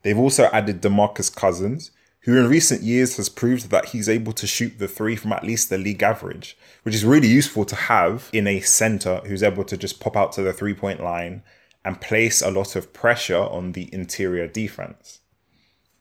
They've 0.02 0.18
also 0.18 0.44
added 0.46 0.80
Demarcus 0.80 1.34
Cousins, 1.34 1.90
who 2.20 2.38
in 2.38 2.48
recent 2.48 2.82
years 2.82 3.18
has 3.18 3.28
proved 3.28 3.68
that 3.70 3.90
he's 3.90 4.08
able 4.08 4.32
to 4.32 4.46
shoot 4.46 4.78
the 4.78 4.88
three 4.88 5.14
from 5.14 5.34
at 5.34 5.44
least 5.44 5.68
the 5.68 5.76
league 5.76 6.02
average, 6.02 6.56
which 6.84 6.94
is 6.94 7.04
really 7.04 7.28
useful 7.28 7.66
to 7.66 7.76
have 7.76 8.30
in 8.32 8.46
a 8.46 8.60
center 8.60 9.20
who's 9.26 9.42
able 9.42 9.64
to 9.64 9.76
just 9.76 10.00
pop 10.00 10.16
out 10.16 10.32
to 10.32 10.42
the 10.42 10.54
three 10.54 10.74
point 10.74 11.02
line 11.02 11.42
and 11.84 12.00
place 12.00 12.40
a 12.40 12.50
lot 12.50 12.76
of 12.76 12.94
pressure 12.94 13.36
on 13.36 13.72
the 13.72 13.92
interior 13.92 14.46
defense. 14.46 15.20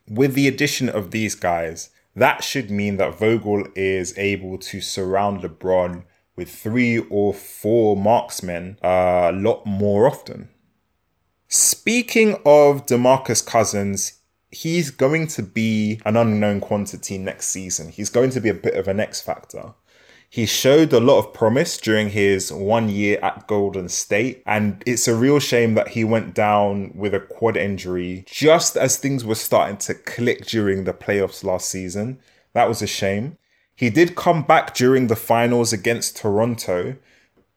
With 0.08 0.34
the 0.34 0.48
addition 0.48 0.88
of 0.88 1.12
these 1.12 1.36
guys, 1.36 1.90
that 2.16 2.44
should 2.44 2.70
mean 2.72 2.98
that 2.98 3.18
Vogel 3.18 3.68
is 3.76 4.18
able 4.18 4.58
to 4.58 4.82
surround 4.82 5.42
LeBron 5.42 6.04
with 6.36 6.50
three 6.50 7.00
or 7.10 7.34
four 7.34 7.98
marksmen 7.98 8.78
a 8.82 9.32
lot 9.34 9.66
more 9.66 10.08
often. 10.08 10.50
Speaking 11.48 12.36
of 12.46 12.86
Demarcus 12.86 13.46
Cousins, 13.46 14.20
he's 14.52 14.92
going 14.92 15.28
to 15.28 15.44
be 15.44 16.00
an 16.06 16.16
unknown 16.16 16.62
quantity 16.62 17.18
next 17.18 17.50
season. 17.50 17.90
He's 17.90 18.10
going 18.10 18.30
to 18.32 18.40
be 18.40 18.50
a 18.50 18.54
bit 18.54 18.76
of 18.76 18.88
an 18.88 19.00
X 19.00 19.22
factor. 19.22 19.74
He 20.32 20.46
showed 20.46 20.94
a 20.94 21.00
lot 21.00 21.18
of 21.18 21.34
promise 21.34 21.76
during 21.78 22.10
his 22.10 22.54
one 22.54 22.88
year 22.88 23.18
at 23.24 23.48
Golden 23.48 23.90
State, 23.90 24.44
and 24.46 24.84
it's 24.86 25.08
a 25.08 25.16
real 25.16 25.40
shame 25.40 25.74
that 25.74 25.90
he 25.90 26.04
went 26.04 26.36
down 26.36 26.92
with 26.94 27.16
a 27.16 27.20
quad 27.20 27.58
injury 27.58 28.26
just 28.28 28.78
as 28.78 28.98
things 28.98 29.26
were 29.26 29.34
starting 29.34 29.78
to 29.78 29.96
click 29.96 30.46
during 30.46 30.84
the 30.84 30.94
playoffs 30.94 31.44
last 31.44 31.68
season. 31.68 32.20
That 32.54 32.68
was 32.68 32.84
a 32.84 32.88
shame. 32.88 33.40
He 33.76 33.90
did 33.90 34.16
come 34.16 34.44
back 34.44 34.76
during 34.76 35.08
the 35.08 35.16
finals 35.16 35.74
against 35.74 36.18
Toronto. 36.18 36.98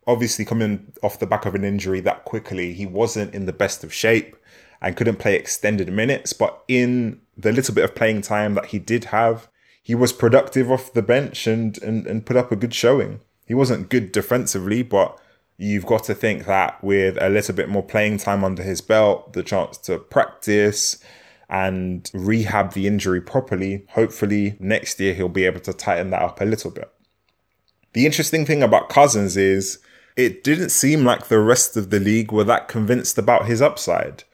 Obviously, 0.07 0.47
coming 0.47 0.95
off 1.03 1.19
the 1.19 1.27
back 1.27 1.45
of 1.45 1.55
an 1.55 1.65
injury 1.65 2.01
that 2.01 2.25
quickly, 2.25 2.73
he 2.73 2.87
wasn't 2.87 3.35
in 3.35 3.45
the 3.45 3.53
best 3.53 3.85
of 3.85 3.93
shape 3.93 4.35
and 4.81 4.97
couldn't 4.97 5.19
play 5.19 5.35
extended 5.35 5.93
minutes. 5.93 6.33
But 6.33 6.65
in 6.69 7.21
the 7.37 7.53
little 7.53 7.75
bit 7.75 7.85
of 7.85 7.95
playing 7.95 8.23
time 8.23 8.55
that 8.55 8.67
he 8.67 8.79
did 8.79 9.07
have, 9.07 9.49
he 9.83 9.95
was 9.95 10.13
productive 10.13 10.71
off 10.71 10.93
the 10.93 11.03
bench 11.03 11.47
and, 11.47 11.81
and, 11.83 12.07
and 12.07 12.25
put 12.25 12.37
up 12.37 12.53
a 12.53 12.57
good 12.57 12.73
showing. 12.73 13.21
He 13.47 13.55
wasn't 13.55 13.89
good 13.91 14.13
defensively, 14.13 14.83
but 14.83 15.19
you've 15.59 15.87
got 15.87 16.05
to 16.05 16.15
think 16.15 16.47
that 16.47 16.83
with 16.83 17.19
a 17.21 17.29
little 17.29 17.55
bit 17.55 17.69
more 17.69 17.83
playing 17.83 18.19
time 18.19 18.45
under 18.45 18.63
his 18.63 18.81
belt, 18.81 19.33
the 19.33 19.43
chance 19.43 19.77
to 19.79 19.99
practice 19.99 21.03
and 21.51 22.11
rehab 22.15 22.73
the 22.73 22.87
injury 22.87 23.21
properly, 23.21 23.85
hopefully 23.91 24.57
next 24.59 24.99
year 25.01 25.13
he'll 25.15 25.29
be 25.29 25.45
able 25.45 25.61
to 25.61 25.73
tighten 25.73 26.11
that 26.11 26.23
up 26.23 26.41
a 26.41 26.45
little 26.45 26.71
bit. 26.71 26.91
The 27.93 28.07
interesting 28.07 28.47
thing 28.47 28.63
about 28.63 28.89
Cousins 28.89 29.37
is 29.37 29.79
it 30.17 30.45
didn't 30.45 30.71
seem 30.71 31.05
like 31.05 31.27
the 31.27 31.41
rest 31.41 31.77
of 31.77 31.91
the 31.91 32.01
league 32.01 32.33
were 32.33 32.45
that 32.45 32.69
convinced 32.69 33.19
about 33.19 33.47
his 33.47 33.61
upside. 33.61 34.25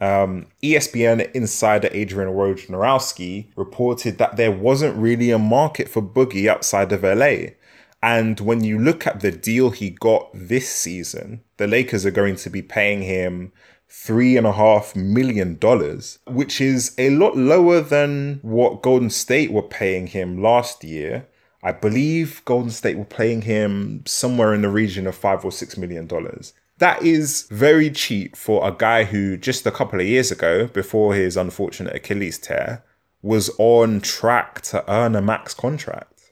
Um, 0.00 0.46
ESPN 0.62 1.32
insider 1.32 1.88
Adrian 1.92 2.30
Wojnarowski 2.30 3.48
reported 3.56 4.18
that 4.18 4.36
there 4.36 4.52
wasn't 4.52 4.96
really 4.96 5.30
a 5.30 5.38
market 5.38 5.88
for 5.88 6.00
Boogie 6.00 6.48
outside 6.48 6.92
of 6.92 7.02
LA. 7.02 7.54
And 8.00 8.38
when 8.38 8.62
you 8.62 8.78
look 8.78 9.06
at 9.06 9.20
the 9.20 9.32
deal 9.32 9.70
he 9.70 9.90
got 9.90 10.30
this 10.32 10.68
season, 10.68 11.42
the 11.56 11.66
Lakers 11.66 12.06
are 12.06 12.12
going 12.12 12.36
to 12.36 12.50
be 12.50 12.62
paying 12.62 13.02
him 13.02 13.52
three 13.88 14.36
and 14.36 14.46
a 14.46 14.52
half 14.52 14.94
million 14.94 15.56
dollars, 15.58 16.18
which 16.26 16.60
is 16.60 16.94
a 16.98 17.10
lot 17.10 17.36
lower 17.36 17.80
than 17.80 18.38
what 18.42 18.82
Golden 18.82 19.10
State 19.10 19.50
were 19.50 19.62
paying 19.62 20.08
him 20.08 20.40
last 20.40 20.84
year. 20.84 21.26
I 21.62 21.72
believe 21.72 22.44
Golden 22.44 22.70
State 22.70 22.96
were 22.96 23.04
paying 23.04 23.42
him 23.42 24.04
somewhere 24.06 24.54
in 24.54 24.62
the 24.62 24.68
region 24.68 25.06
of 25.08 25.16
five 25.16 25.44
or 25.44 25.50
six 25.50 25.76
million 25.76 26.06
dollars. 26.06 26.52
That 26.78 27.02
is 27.02 27.42
very 27.50 27.90
cheap 27.90 28.36
for 28.36 28.66
a 28.66 28.72
guy 28.72 29.04
who 29.04 29.36
just 29.36 29.66
a 29.66 29.72
couple 29.72 30.00
of 30.00 30.06
years 30.06 30.30
ago, 30.30 30.68
before 30.68 31.14
his 31.14 31.36
unfortunate 31.36 31.94
Achilles 31.94 32.38
tear, 32.38 32.84
was 33.20 33.50
on 33.58 34.00
track 34.00 34.60
to 34.62 34.88
earn 34.90 35.16
a 35.16 35.22
max 35.22 35.54
contract. 35.54 36.30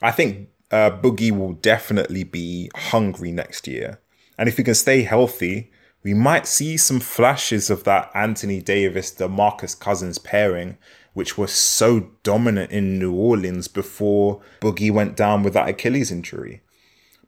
I 0.00 0.10
think 0.10 0.48
uh, 0.72 0.90
Boogie 0.90 1.30
will 1.30 1.52
definitely 1.52 2.24
be 2.24 2.70
hungry 2.74 3.30
next 3.30 3.68
year. 3.68 4.00
And 4.36 4.48
if 4.48 4.56
he 4.56 4.64
can 4.64 4.74
stay 4.74 5.02
healthy, 5.02 5.70
we 6.02 6.14
might 6.14 6.48
see 6.48 6.76
some 6.76 6.98
flashes 6.98 7.70
of 7.70 7.84
that 7.84 8.10
Anthony 8.14 8.60
Davis, 8.60 9.14
Demarcus 9.14 9.78
Cousins 9.78 10.18
pairing, 10.18 10.76
which 11.12 11.38
was 11.38 11.52
so 11.52 12.10
dominant 12.24 12.72
in 12.72 12.98
New 12.98 13.14
Orleans 13.14 13.68
before 13.68 14.40
Boogie 14.60 14.90
went 14.90 15.16
down 15.16 15.44
with 15.44 15.54
that 15.54 15.68
Achilles 15.68 16.10
injury. 16.10 16.62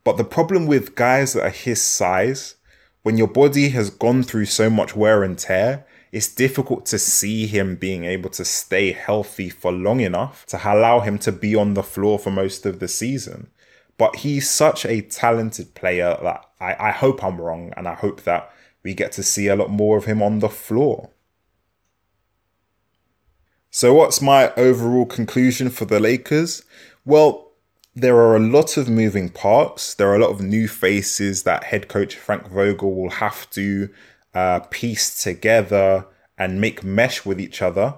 But 0.05 0.19
the 0.19 0.25
problem 0.25 0.67
with 0.67 0.95
guys 0.95 1.33
that 1.33 1.43
are 1.43 1.51
his 1.51 1.83
size, 1.83 2.57
when 3.03 3.17
your 3.17 3.29
body 3.29 3.71
has 3.71 3.91
gone 3.91 4.23
through 4.23 4.47
so 4.47 4.69
much 4.69 4.95
wear 4.95 5.23
and 5.23 5.39
tear, 5.39 5.87
it's 6.13 6.33
difficult 6.33 6.87
to 6.87 6.99
see 6.99 7.47
him 7.47 7.75
being 7.75 8.05
able 8.05 8.31
to 8.31 8.45
stay 8.45 8.93
healthy 8.93 9.49
for 9.49 9.73
long 9.73 10.01
enough 10.01 10.47
to 10.47 10.61
allow 10.63 11.01
him 11.01 11.19
to 11.19 11.33
be 11.33 11.57
on 11.57 11.75
the 11.75 11.83
floor 11.83 12.19
for 12.19 12.31
most 12.31 12.65
of 12.65 12.79
the 12.79 12.87
season. 12.87 13.49
But 13.97 14.17
he's 14.17 14.49
such 14.49 14.85
a 14.85 15.01
talented 15.01 15.75
player 15.75 16.17
that 16.23 16.45
I, 16.61 16.77
I 16.79 16.91
hope 16.93 17.25
I'm 17.25 17.41
wrong 17.41 17.73
and 17.77 17.89
I 17.89 17.95
hope 17.95 18.23
that 18.23 18.53
we 18.85 18.95
get 18.95 19.13
to 19.13 19.23
see 19.23 19.49
a 19.49 19.57
lot 19.57 19.71
more 19.71 19.97
of 19.97 20.05
him 20.05 20.23
on 20.23 20.39
the 20.39 20.49
floor. 20.49 21.11
So, 23.71 23.93
what's 23.93 24.23
my 24.23 24.53
overall 24.55 25.07
conclusion 25.07 25.69
for 25.69 25.85
the 25.85 25.99
Lakers? 25.99 26.63
Well, 27.05 27.44
there 27.95 28.17
are 28.17 28.37
a 28.37 28.41
lot 28.41 28.77
of 28.77 28.89
moving 28.89 29.29
parts. 29.29 29.95
There 29.95 30.09
are 30.11 30.17
a 30.17 30.19
lot 30.19 30.31
of 30.31 30.41
new 30.41 30.67
faces 30.67 31.45
that 31.45 31.65
head 31.65 31.89
coach 31.89 32.17
Frank 32.17 32.49
Vogel 32.49 32.95
will 32.95 33.11
have 33.11 33.49
to 33.51 33.89
uh, 34.35 34.61
piece 34.71 35.23
together 35.23 36.07
and 36.37 36.61
make 36.61 36.83
mesh 36.83 37.25
with 37.25 37.41
each 37.41 37.63
other. 37.63 37.95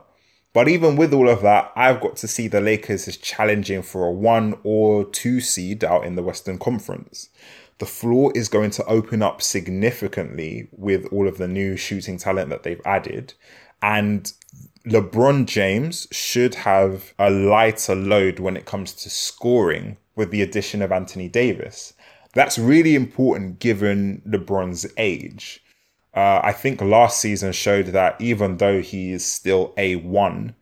But 0.52 0.68
even 0.68 0.96
with 0.96 1.12
all 1.12 1.28
of 1.28 1.42
that, 1.42 1.72
I've 1.76 2.00
got 2.00 2.16
to 2.16 2.28
see 2.28 2.48
the 2.48 2.60
Lakers 2.60 3.08
as 3.08 3.16
challenging 3.16 3.82
for 3.82 4.06
a 4.06 4.12
one 4.12 4.58
or 4.64 5.04
two 5.04 5.40
seed 5.40 5.84
out 5.84 6.04
in 6.04 6.14
the 6.14 6.22
Western 6.22 6.58
Conference. 6.58 7.30
The 7.78 7.86
floor 7.86 8.32
is 8.34 8.48
going 8.48 8.70
to 8.72 8.84
open 8.86 9.22
up 9.22 9.42
significantly 9.42 10.68
with 10.72 11.06
all 11.12 11.28
of 11.28 11.36
the 11.36 11.48
new 11.48 11.76
shooting 11.76 12.16
talent 12.16 12.48
that 12.48 12.62
they've 12.62 12.80
added. 12.86 13.34
And 13.82 14.32
LeBron 14.86 15.46
James 15.46 16.06
should 16.12 16.54
have 16.54 17.12
a 17.18 17.28
lighter 17.28 17.96
load 17.96 18.38
when 18.38 18.56
it 18.56 18.66
comes 18.66 18.92
to 18.92 19.10
scoring 19.10 19.96
with 20.14 20.30
the 20.30 20.42
addition 20.42 20.80
of 20.80 20.92
Anthony 20.92 21.28
Davis. 21.28 21.92
That's 22.34 22.56
really 22.56 22.94
important 22.94 23.58
given 23.58 24.22
LeBron's 24.24 24.86
age. 24.96 25.60
Uh, 26.14 26.40
I 26.42 26.52
think 26.52 26.80
last 26.80 27.20
season 27.20 27.52
showed 27.52 27.86
that 27.86 28.20
even 28.20 28.58
though 28.58 28.80
he 28.80 29.10
is 29.10 29.24
still 29.24 29.74
A1, 29.76 30.54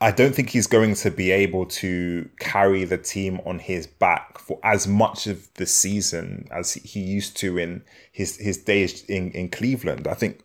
I 0.00 0.10
don't 0.10 0.34
think 0.34 0.50
he's 0.50 0.66
going 0.66 0.94
to 0.94 1.10
be 1.10 1.30
able 1.30 1.66
to 1.66 2.28
carry 2.38 2.84
the 2.84 2.98
team 2.98 3.40
on 3.44 3.58
his 3.58 3.86
back 3.86 4.38
for 4.38 4.58
as 4.62 4.86
much 4.86 5.26
of 5.26 5.52
the 5.54 5.66
season 5.66 6.48
as 6.50 6.74
he 6.74 7.00
used 7.00 7.36
to 7.38 7.58
in 7.58 7.82
his, 8.10 8.36
his 8.36 8.56
days 8.56 9.04
in, 9.04 9.30
in 9.32 9.50
Cleveland. 9.50 10.06
I 10.06 10.14
think 10.14 10.40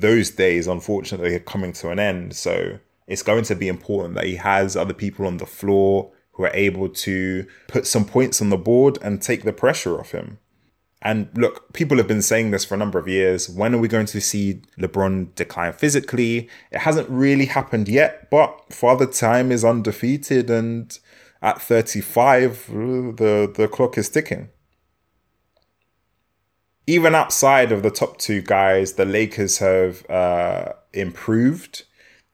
those 0.00 0.30
days, 0.30 0.66
unfortunately, 0.66 1.34
are 1.34 1.40
coming 1.40 1.72
to 1.74 1.90
an 1.90 1.98
end. 1.98 2.34
So 2.34 2.78
it's 3.06 3.22
going 3.22 3.44
to 3.44 3.54
be 3.54 3.68
important 3.68 4.14
that 4.14 4.26
he 4.26 4.36
has 4.36 4.76
other 4.76 4.94
people 4.94 5.26
on 5.26 5.38
the 5.38 5.46
floor 5.46 6.10
who 6.32 6.44
are 6.44 6.54
able 6.54 6.88
to 6.88 7.46
put 7.68 7.86
some 7.86 8.04
points 8.04 8.40
on 8.40 8.50
the 8.50 8.56
board 8.56 8.98
and 9.02 9.20
take 9.20 9.42
the 9.42 9.52
pressure 9.52 9.98
off 9.98 10.12
him. 10.12 10.38
And 11.02 11.30
look, 11.34 11.72
people 11.72 11.96
have 11.96 12.08
been 12.08 12.22
saying 12.22 12.50
this 12.50 12.64
for 12.64 12.74
a 12.74 12.78
number 12.78 12.98
of 12.98 13.08
years. 13.08 13.48
When 13.48 13.74
are 13.74 13.78
we 13.78 13.88
going 13.88 14.06
to 14.06 14.20
see 14.20 14.62
LeBron 14.78 15.34
decline 15.34 15.72
physically? 15.72 16.48
It 16.70 16.80
hasn't 16.80 17.08
really 17.08 17.46
happened 17.46 17.88
yet, 17.88 18.30
but 18.30 18.72
Father 18.72 19.06
Time 19.06 19.50
is 19.50 19.64
undefeated, 19.64 20.50
and 20.50 20.96
at 21.40 21.60
35, 21.60 22.66
the, 22.68 23.50
the 23.54 23.68
clock 23.68 23.96
is 23.96 24.10
ticking 24.10 24.50
even 26.86 27.14
outside 27.14 27.72
of 27.72 27.82
the 27.82 27.90
top 27.90 28.18
two 28.18 28.42
guys, 28.42 28.94
the 28.94 29.04
Lakers 29.04 29.58
have 29.58 30.08
uh, 30.10 30.72
improved. 30.92 31.84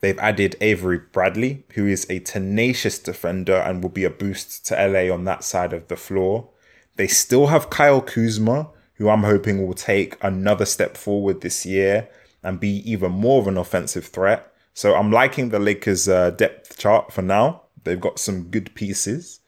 They've 0.01 0.19
added 0.19 0.57
Avery 0.61 1.01
Bradley, 1.13 1.65
who 1.75 1.87
is 1.87 2.07
a 2.09 2.21
tenacious 2.21 2.99
defender 2.99 3.57
and 3.57 3.83
will 3.83 3.91
be 3.91 4.05
a 4.05 4.11
boost 4.11 4.67
to 4.67 4.75
LA 4.75 5.13
on 5.13 5.25
that 5.25 5.45
side 5.45 5.73
of 5.73 5.89
the 5.89 5.97
floor. 5.97 6.51
They 6.97 7.07
still 7.07 7.49
have 7.49 7.71
Kyle 7.71 8.01
Kuzma, 8.01 8.71
who 8.95 9.09
I'm 9.09 9.25
hoping 9.25 9.67
will 9.67 9.75
take 9.75 10.17
another 10.23 10.65
step 10.65 10.97
forward 10.97 11.41
this 11.41 11.67
year 11.67 12.09
and 12.43 12.61
be 12.61 12.91
even 12.91 13.13
more 13.13 13.41
of 13.41 13.49
an 13.49 13.59
offensive 13.59 14.07
threat. 14.07 14.53
So 14.73 14.95
I'm 14.95 15.11
liking 15.11 15.49
the 15.49 15.59
Lakers' 15.59 16.09
uh, 16.09 16.31
depth 16.31 16.79
chart 16.79 17.13
for 17.13 17.23
now. 17.23 17.63
They've 17.85 18.01
got 18.01 18.19
some 18.19 18.45
good 18.45 18.75
pieces. 18.75 19.41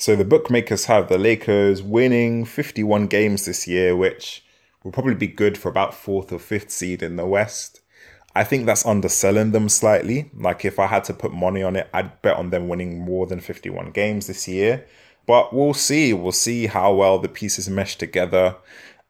So 0.00 0.16
the 0.16 0.24
bookmakers 0.24 0.86
have 0.86 1.10
the 1.10 1.18
Lakers 1.18 1.82
winning 1.82 2.46
51 2.46 3.06
games 3.08 3.44
this 3.44 3.68
year, 3.68 3.94
which 3.94 4.42
will 4.82 4.92
probably 4.92 5.14
be 5.14 5.26
good 5.26 5.58
for 5.58 5.68
about 5.68 5.92
fourth 5.92 6.32
or 6.32 6.38
fifth 6.38 6.70
seed 6.70 7.02
in 7.02 7.16
the 7.16 7.26
West. 7.26 7.82
I 8.34 8.42
think 8.44 8.64
that's 8.64 8.86
underselling 8.86 9.50
them 9.50 9.68
slightly. 9.68 10.30
Like 10.34 10.64
if 10.64 10.78
I 10.78 10.86
had 10.86 11.04
to 11.04 11.12
put 11.12 11.34
money 11.34 11.62
on 11.62 11.76
it, 11.76 11.90
I'd 11.92 12.22
bet 12.22 12.38
on 12.38 12.48
them 12.48 12.66
winning 12.66 12.98
more 12.98 13.26
than 13.26 13.40
51 13.40 13.90
games 13.90 14.26
this 14.26 14.48
year. 14.48 14.86
But 15.26 15.52
we'll 15.52 15.74
see. 15.74 16.14
We'll 16.14 16.32
see 16.32 16.68
how 16.68 16.94
well 16.94 17.18
the 17.18 17.28
pieces 17.28 17.68
mesh 17.68 17.96
together. 17.96 18.56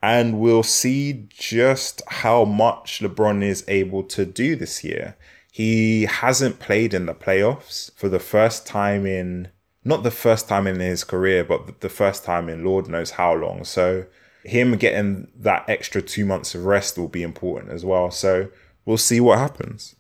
And 0.03 0.41
we'll 0.41 0.65
see 0.65 1.29
just 1.29 2.03
how 2.09 2.45
much 2.45 2.99
LeBron 2.99 3.45
is 3.45 3.65
able 3.69 4.03
to 4.03 4.27
do 4.27 4.57
this 4.57 4.83
year. 4.83 5.17
He 5.53 6.07
hasn't 6.07 6.59
played 6.59 6.95
in 6.95 7.07
the 7.07 7.15
playoffs 7.15 7.93
for 7.95 8.09
the 8.09 8.19
first 8.19 8.67
time 8.67 9.07
in, 9.07 9.51
not 9.85 10.03
the 10.03 10.11
first 10.11 10.49
time 10.49 10.67
in 10.67 10.79
his 10.79 11.05
career, 11.05 11.43
but 11.45 11.81
the 11.81 11.89
first 11.89 12.25
time 12.25 12.49
in 12.49 12.65
Lord 12.65 12.89
knows 12.89 13.13
how 13.13 13.35
long. 13.35 13.65
So 13.65 14.05
him 14.45 14.77
getting 14.77 15.29
that 15.37 15.65
extra 15.69 16.03
two 16.03 16.25
months 16.27 16.55
of 16.55 16.67
rest 16.67 16.99
will 16.99 17.09
be 17.09 17.23
important 17.23 17.73
as 17.73 17.85
well. 17.85 18.11
So 18.11 18.51
we'll 18.85 18.99
see 18.99 19.21
what 19.21 19.39
happens. 19.39 19.97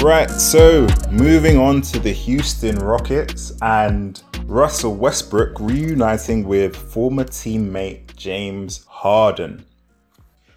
Right, 0.00 0.30
so 0.30 0.86
moving 1.10 1.56
on 1.56 1.80
to 1.80 1.98
the 1.98 2.12
Houston 2.12 2.78
Rockets 2.78 3.54
and 3.62 4.22
Russell 4.44 4.94
Westbrook 4.94 5.58
reuniting 5.58 6.44
with 6.44 6.76
former 6.76 7.24
teammate 7.24 8.14
James 8.14 8.84
Harden. 8.84 9.64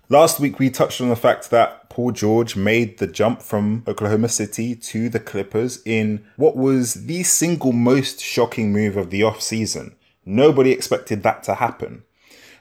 Last 0.10 0.42
week, 0.42 0.60
we 0.60 0.70
touched 0.70 1.00
on 1.00 1.08
the 1.08 1.16
fact 1.16 1.50
that 1.52 1.77
Paul 1.98 2.12
George 2.12 2.56
made 2.56 3.00
the 3.00 3.08
jump 3.08 3.42
from 3.42 3.84
Oklahoma 3.88 4.30
City 4.30 4.76
to 4.76 5.10
the 5.10 5.20
Clippers 5.20 5.82
in 5.84 6.24
what 6.36 6.56
was 6.56 6.94
the 7.08 7.24
single 7.24 7.72
most 7.72 8.22
shocking 8.22 8.72
move 8.72 8.96
of 8.98 9.10
the 9.10 9.22
offseason. 9.22 9.96
Nobody 10.24 10.72
expected 10.72 11.24
that 11.24 11.42
to 11.42 11.56
happen. 11.56 12.04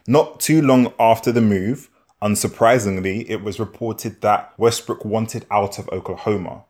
Not 0.07 0.41
too 0.41 0.63
long 0.63 0.91
after 0.99 1.33
the 1.33 1.43
move, 1.43 1.91
unsurprisingly, 2.23 3.29
it 3.29 3.43
was 3.43 3.61
reported 3.61 4.23
that 4.23 4.55
Westbrook 4.57 5.05
wanted 5.05 5.45
out 5.51 5.79
of 5.79 5.91
Oklahoma. 5.91 6.65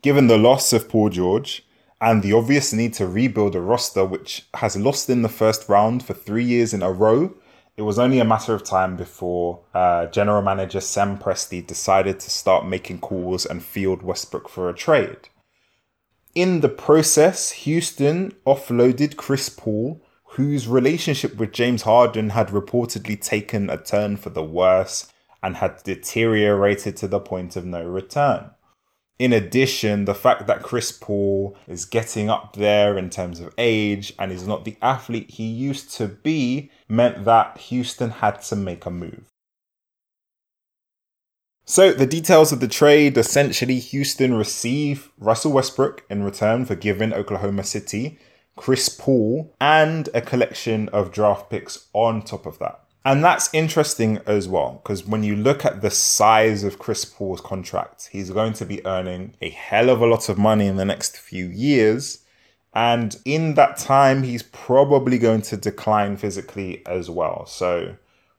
Given 0.00 0.28
the 0.28 0.38
loss 0.38 0.72
of 0.72 0.88
Paul 0.88 1.08
George 1.08 1.66
and 2.00 2.22
the 2.22 2.32
obvious 2.32 2.72
need 2.72 2.94
to 2.94 3.08
rebuild 3.08 3.56
a 3.56 3.60
roster 3.60 4.04
which 4.04 4.46
has 4.54 4.76
lost 4.76 5.10
in 5.10 5.22
the 5.22 5.28
first 5.28 5.68
round 5.68 6.04
for 6.04 6.14
three 6.14 6.44
years 6.44 6.72
in 6.72 6.80
a 6.80 6.92
row, 6.92 7.34
it 7.76 7.82
was 7.82 7.98
only 7.98 8.20
a 8.20 8.24
matter 8.24 8.54
of 8.54 8.62
time 8.62 8.96
before 8.96 9.60
uh, 9.74 10.06
general 10.06 10.42
manager 10.42 10.80
Sam 10.80 11.18
Presti 11.18 11.66
decided 11.66 12.20
to 12.20 12.30
start 12.30 12.66
making 12.66 13.00
calls 13.00 13.44
and 13.44 13.62
field 13.62 14.02
Westbrook 14.02 14.48
for 14.48 14.68
a 14.68 14.74
trade. 14.74 15.28
In 16.34 16.60
the 16.60 16.68
process, 16.68 17.50
Houston 17.52 18.32
offloaded 18.46 19.16
Chris 19.16 19.48
Paul, 19.48 20.04
whose 20.24 20.68
relationship 20.68 21.36
with 21.36 21.52
James 21.52 21.82
Harden 21.82 22.30
had 22.30 22.48
reportedly 22.48 23.20
taken 23.20 23.70
a 23.70 23.76
turn 23.76 24.16
for 24.16 24.30
the 24.30 24.42
worse 24.42 25.12
and 25.42 25.56
had 25.56 25.82
deteriorated 25.82 26.96
to 26.96 27.08
the 27.08 27.20
point 27.20 27.54
of 27.56 27.64
no 27.64 27.84
return. 27.84 28.50
In 29.18 29.32
addition, 29.32 30.06
the 30.06 30.14
fact 30.14 30.48
that 30.48 30.62
Chris 30.62 30.90
Paul 30.90 31.56
is 31.68 31.84
getting 31.84 32.28
up 32.28 32.56
there 32.56 32.98
in 32.98 33.10
terms 33.10 33.38
of 33.38 33.54
age 33.58 34.12
and 34.18 34.32
is 34.32 34.46
not 34.46 34.64
the 34.64 34.76
athlete 34.82 35.30
he 35.30 35.44
used 35.44 35.92
to 35.96 36.08
be 36.08 36.70
meant 36.88 37.24
that 37.24 37.58
Houston 37.58 38.10
had 38.10 38.42
to 38.42 38.56
make 38.56 38.84
a 38.84 38.90
move. 38.90 39.30
So, 41.64 41.92
the 41.92 42.06
details 42.06 42.52
of 42.52 42.60
the 42.60 42.68
trade 42.68 43.16
essentially, 43.16 43.78
Houston 43.78 44.34
receive 44.34 45.10
Russell 45.18 45.52
Westbrook 45.52 46.04
in 46.10 46.22
return 46.22 46.66
for 46.66 46.74
giving 46.74 47.14
Oklahoma 47.14 47.64
City 47.64 48.18
Chris 48.56 48.88
Paul 48.88 49.54
and 49.60 50.08
a 50.12 50.20
collection 50.20 50.88
of 50.90 51.10
draft 51.10 51.50
picks 51.50 51.88
on 51.92 52.22
top 52.22 52.46
of 52.46 52.58
that. 52.58 52.83
And 53.06 53.22
that's 53.22 53.52
interesting 53.52 54.18
as 54.26 54.48
well, 54.48 54.80
because 54.82 55.06
when 55.06 55.22
you 55.22 55.36
look 55.36 55.64
at 55.66 55.82
the 55.82 55.90
size 55.90 56.64
of 56.64 56.78
Chris 56.78 57.04
Paul's 57.04 57.42
contract, 57.42 58.08
he's 58.10 58.30
going 58.30 58.54
to 58.54 58.64
be 58.64 58.84
earning 58.86 59.34
a 59.42 59.50
hell 59.50 59.90
of 59.90 60.00
a 60.00 60.06
lot 60.06 60.30
of 60.30 60.38
money 60.38 60.66
in 60.66 60.76
the 60.76 60.86
next 60.86 61.18
few 61.18 61.46
years. 61.46 62.24
And 62.72 63.14
in 63.26 63.54
that 63.54 63.76
time, 63.76 64.22
he's 64.22 64.42
probably 64.42 65.18
going 65.18 65.42
to 65.42 65.56
decline 65.58 66.16
physically 66.16 66.84
as 66.86 67.10
well. 67.10 67.44
So 67.44 67.96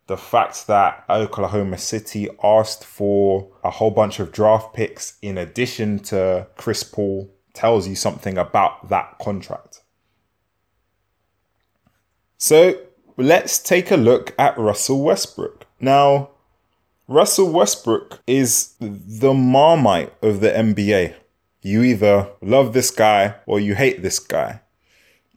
the 0.07 0.17
fact 0.17 0.65
that 0.65 1.05
Oklahoma 1.09 1.77
City 1.77 2.27
asked 2.43 2.83
for 2.83 3.47
a 3.63 3.69
whole 3.69 3.91
bunch 3.91 4.19
of 4.19 4.31
draft 4.31 4.73
picks 4.73 5.17
in 5.21 5.37
addition 5.37 5.99
to 5.99 6.47
Chris 6.57 6.83
Paul 6.83 7.29
tells 7.53 7.87
you 7.87 7.95
something 7.95 8.37
about 8.37 8.89
that 8.89 9.19
contract. 9.19 9.83
So 12.37 12.79
let's 13.17 13.59
take 13.59 13.91
a 13.91 13.97
look 13.97 14.33
at 14.37 14.57
Russell 14.57 15.03
Westbrook. 15.03 15.65
Now, 15.79 16.29
Russell 17.07 17.51
Westbrook 17.51 18.21
is 18.25 18.73
the 18.79 19.33
marmite 19.33 20.13
of 20.21 20.41
the 20.41 20.49
NBA. 20.49 21.13
You 21.61 21.83
either 21.83 22.29
love 22.41 22.73
this 22.73 22.91
guy 22.91 23.35
or 23.45 23.59
you 23.59 23.75
hate 23.75 24.01
this 24.01 24.19
guy. 24.19 24.61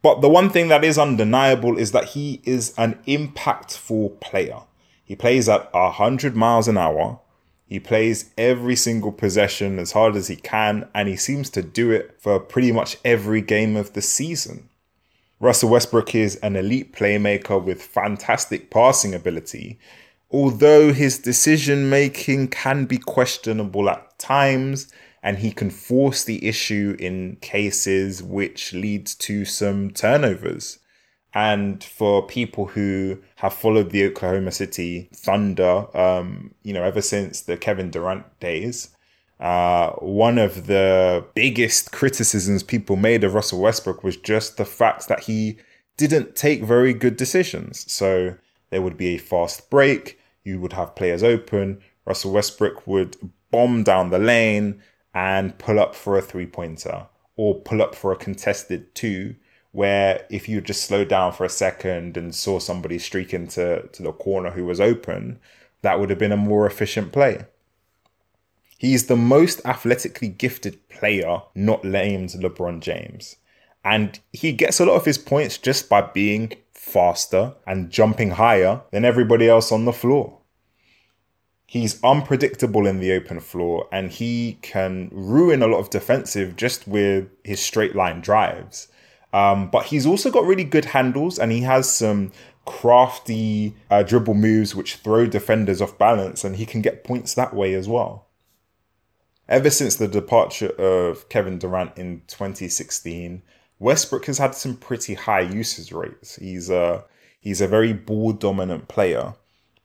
But 0.03 0.21
the 0.21 0.29
one 0.29 0.51
thing 0.51 0.69
that 0.69 0.85
is 0.85 0.99
undeniable 0.99 1.77
is 1.77 1.93
that 1.93 2.11
he 2.11 2.41
is 2.45 2.73
an 2.79 2.99
impactful 3.07 4.21
player. 4.21 4.61
He 5.05 5.17
plays 5.17 5.49
at 5.49 5.73
100 5.73 6.37
miles 6.37 6.69
an 6.69 6.79
hour. 6.79 7.21
He 7.67 7.81
plays 7.81 8.31
every 8.38 8.77
single 8.77 9.12
possession 9.12 9.79
as 9.79 9.93
hard 9.93 10.17
as 10.17 10.29
he 10.29 10.37
can, 10.37 10.88
and 10.95 11.09
he 11.09 11.17
seems 11.17 11.51
to 11.51 11.62
do 11.62 11.91
it 11.91 12.17
for 12.19 12.41
pretty 12.41 12.73
much 12.73 12.97
every 13.05 13.43
game 13.43 13.77
of 13.77 13.93
the 13.93 14.03
season. 14.03 14.69
Russell 15.40 15.70
Westbrook 15.70 16.16
is 16.16 16.35
an 16.37 16.57
elite 16.57 16.92
playmaker 16.92 17.62
with 17.62 17.81
fantastic 17.81 18.70
passing 18.70 19.14
ability, 19.14 19.79
although 20.33 20.92
his 20.92 21.18
decision 21.18 21.88
making 21.88 22.48
can 22.48 22.87
be 22.87 22.98
questionable 22.98 23.88
at 23.88 24.18
times 24.18 24.92
and 25.22 25.38
he 25.38 25.53
can 25.53 25.70
force 25.70 26.24
the 26.24 26.44
issue 26.46 26.96
in 26.98 27.37
cases 27.40 28.20
which 28.22 28.72
leads 28.72 29.14
to 29.14 29.44
some 29.44 29.90
turnovers. 29.90 30.81
And 31.35 31.85
for 31.85 32.27
people 32.27 32.66
who 32.66 33.18
have 33.37 33.55
followed 33.55 33.90
the 33.90 34.07
Oklahoma 34.07 34.51
City 34.51 35.09
Thunder, 35.14 35.87
um, 35.96 36.53
you 36.62 36.72
know, 36.72 36.83
ever 36.83 37.03
since 37.03 37.42
the 37.42 37.57
Kevin 37.57 37.90
Durant 37.90 38.24
days, 38.40 38.96
uh, 39.40 39.90
one 39.92 40.38
of 40.38 40.66
the 40.66 41.24
biggest 41.35 41.92
criticisms 41.92 42.62
people 42.62 42.96
made 42.96 43.22
of 43.22 43.35
Russell 43.35 43.61
Westbrook 43.61 44.03
was 44.03 44.16
just 44.16 44.57
the 44.57 44.64
fact 44.64 45.09
that 45.09 45.20
he 45.20 45.59
didn't 45.96 46.35
take 46.35 46.62
very 46.62 46.92
good 46.92 47.16
decisions. 47.16 47.90
So 47.90 48.37
there 48.70 48.83
would 48.83 48.96
be 48.96 49.14
a 49.14 49.18
fast 49.18 49.70
break, 49.70 50.18
you 50.44 50.61
would 50.61 50.72
have 50.72 50.96
players 50.96 51.22
open, 51.22 51.81
Russell 52.05 52.33
Westbrook 52.33 52.87
would 52.87 53.16
bomb 53.51 53.83
down 53.85 54.11
the 54.11 54.18
lane 54.18 54.83
and 55.14 55.59
pull 55.59 55.79
up 55.79 55.94
for 55.94 56.16
a 56.16 56.22
three 56.22 56.46
pointer 56.46 57.07
or 57.37 57.61
pull 57.61 57.83
up 57.83 57.94
for 57.94 58.12
a 58.12 58.16
contested 58.16 58.94
two. 58.94 59.37
Where 59.72 60.27
if 60.31 60.48
you 60.48 60.62
just 60.62 60.85
slowed 60.85 61.09
down 61.09 61.33
for 61.33 61.44
a 61.44 61.51
second 61.51 62.16
and 62.16 62.35
saw 62.35 62.59
somebody 62.59 62.98
streak 62.98 63.35
into 63.35 63.87
to 63.92 64.03
the 64.03 64.12
corner 64.12 64.51
who 64.51 64.64
was 64.64 64.81
open, 64.81 65.38
that 65.83 66.01
would 66.01 66.09
have 66.11 66.18
been 66.18 66.33
a 66.33 66.38
more 66.38 66.66
efficient 66.66 67.12
play. 67.12 67.44
He's 68.79 69.07
the 69.07 69.17
most 69.17 69.61
athletically 69.64 70.29
gifted 70.29 70.88
player 70.88 71.43
not 71.53 71.83
named 71.83 72.31
LeBron 72.31 72.79
James. 72.79 73.35
And 73.85 74.21
he 74.33 74.53
gets 74.53 74.79
a 74.79 74.87
lot 74.87 74.95
of 74.95 75.05
his 75.05 75.19
points 75.19 75.59
just 75.59 75.88
by 75.88 76.01
being 76.01 76.53
faster 76.73 77.55
and 77.67 77.91
jumping 77.91 78.31
higher 78.31 78.83
than 78.93 79.05
everybody 79.05 79.49
else 79.49 79.73
on 79.73 79.85
the 79.85 79.93
floor. 79.93 80.38
He's 81.67 82.03
unpredictable 82.05 82.87
in 82.87 83.01
the 83.01 83.12
open 83.12 83.41
floor 83.41 83.88
and 83.91 84.12
he 84.12 84.59
can 84.62 85.11
ruin 85.12 85.61
a 85.61 85.67
lot 85.67 85.81
of 85.81 85.91
defensive 85.91 86.55
just 86.55 86.87
with 86.87 87.29
his 87.43 87.61
straight 87.61 87.97
line 87.97 88.21
drives. 88.21 88.87
Um, 89.33 89.71
but 89.71 89.87
he's 89.87 90.07
also 90.07 90.31
got 90.31 90.45
really 90.47 90.64
good 90.64 90.87
handles 90.87 91.38
and 91.38 91.51
he 91.51 91.62
has 91.62 91.93
some 91.93 92.31
crafty 92.64 93.75
uh, 93.91 94.05
dribble 94.05 94.35
moves 94.35 94.75
which 94.75 94.97
throw 94.97 95.27
defenders 95.27 95.83
off 95.83 95.99
balance 95.99 96.45
and 96.45 96.57
he 96.57 96.64
can 96.64 96.81
get 96.81 97.03
points 97.03 97.35
that 97.35 97.55
way 97.55 97.75
as 97.75 97.88
well 97.88 98.28
ever 99.48 99.70
since 99.70 99.96
the 99.96 100.08
departure 100.08 100.70
of 100.78 101.28
Kevin 101.28 101.58
Durant 101.58 101.96
in 101.96 102.22
2016, 102.26 103.42
Westbrook 103.78 104.26
has 104.26 104.38
had 104.38 104.54
some 104.54 104.76
pretty 104.76 105.14
high 105.14 105.40
usage 105.40 105.92
rates. 105.92 106.37
He's 106.37 106.68
a 106.68 107.04
he's 107.40 107.61
a 107.61 107.68
very 107.68 107.92
ball 107.92 108.32
dominant 108.32 108.88
player. 108.88 109.34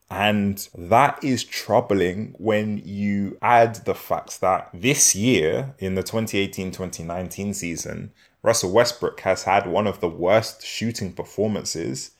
And 0.10 0.68
that 0.78 1.24
is 1.24 1.44
troubling 1.44 2.36
when 2.38 2.82
you 2.86 3.38
add 3.42 3.86
the 3.86 3.96
fact 3.96 4.42
that 4.42 4.70
this 4.72 5.16
year, 5.16 5.74
in 5.80 5.96
the 5.96 6.04
2018 6.04 6.72
2019 6.72 7.54
season, 7.54 8.12
Russell 8.44 8.72
Westbrook 8.72 9.22
has 9.22 9.44
had 9.44 9.66
one 9.66 9.88
of 9.88 10.02
the 10.02 10.10
worst 10.10 10.64
shooting 10.64 11.14
performances, 11.14 12.12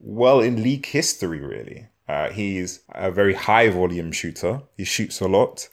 well, 0.00 0.40
in 0.40 0.62
league 0.62 0.86
history, 0.86 1.40
really. 1.40 1.86
Uh, 2.08 2.28
he's 2.30 2.80
a 2.90 3.10
very 3.10 3.34
high 3.34 3.68
volume 3.70 4.10
shooter, 4.10 4.62
he 4.76 4.84
shoots 4.84 5.20
a 5.20 5.28
lot 5.28 5.68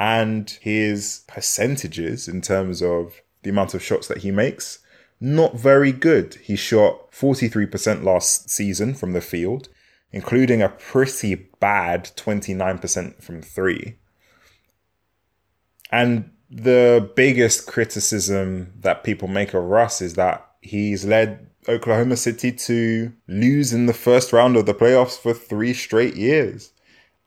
and 0.00 0.58
his 0.62 1.24
percentages 1.28 2.26
in 2.26 2.40
terms 2.40 2.82
of 2.82 3.20
the 3.42 3.50
amount 3.50 3.74
of 3.74 3.82
shots 3.82 4.08
that 4.08 4.18
he 4.18 4.30
makes, 4.30 4.78
not 5.20 5.54
very 5.54 5.92
good. 5.92 6.36
He 6.36 6.56
shot 6.56 7.12
43% 7.12 8.02
last 8.02 8.48
season 8.48 8.94
from 8.94 9.12
the 9.12 9.20
field, 9.20 9.68
including 10.10 10.62
a 10.62 10.70
pretty 10.70 11.34
bad 11.34 12.10
29% 12.16 13.22
from 13.22 13.42
three. 13.42 13.98
And 15.92 16.30
the 16.50 17.10
biggest 17.14 17.66
criticism 17.66 18.72
that 18.80 19.04
people 19.04 19.28
make 19.28 19.52
of 19.52 19.62
Russ 19.64 20.00
is 20.00 20.14
that 20.14 20.50
he's 20.62 21.04
led 21.04 21.46
Oklahoma 21.68 22.16
City 22.16 22.52
to 22.52 23.12
lose 23.28 23.74
in 23.74 23.84
the 23.84 23.92
first 23.92 24.32
round 24.32 24.56
of 24.56 24.64
the 24.64 24.74
playoffs 24.74 25.18
for 25.18 25.34
three 25.34 25.74
straight 25.74 26.16
years. 26.16 26.72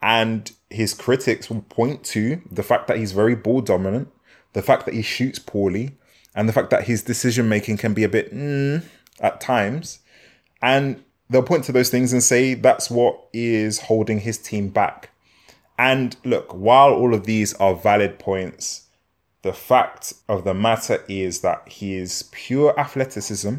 And 0.04 0.52
his 0.70 0.94
critics 0.94 1.50
will 1.50 1.62
point 1.62 2.04
to 2.04 2.42
the 2.52 2.62
fact 2.62 2.88
that 2.88 2.98
he's 2.98 3.13
very 3.13 3.36
ball 3.36 3.62
dominant, 3.62 4.10
the 4.52 4.62
fact 4.62 4.86
that 4.86 4.94
he 4.94 5.02
shoots 5.02 5.39
poorly, 5.39 5.98
and 6.36 6.50
the 6.50 6.54
fact 6.54 6.72
that 6.72 6.84
his 6.84 7.04
decision 7.04 7.48
making 7.48 7.78
can 7.78 7.94
be 7.94 8.04
a 8.04 8.10
bit 8.10 8.36
mm, 8.36 8.84
at 9.22 9.39
times. 9.39 10.00
And 10.62 11.02
they'll 11.30 11.42
point 11.42 11.63
to 11.66 11.72
those 11.72 11.89
things 11.89 12.12
and 12.12 12.22
say 12.22 12.54
that's 12.54 12.92
what 12.92 13.30
is 13.32 13.80
holding 13.80 14.20
his 14.20 14.38
team 14.38 14.68
back. 14.68 15.12
And 15.80 16.18
look, 16.26 16.54
while 16.54 16.94
all 16.94 17.13
of 17.13 17.26
these 17.26 17.54
are 17.54 17.74
valid 17.74 18.20
points, 18.20 18.88
the 19.42 19.54
fact 19.54 20.13
of 20.28 20.44
the 20.44 20.54
matter 20.54 21.02
is 21.08 21.39
that 21.42 21.63
his 21.66 22.24
pure 22.34 22.78
athleticism, 22.78 23.56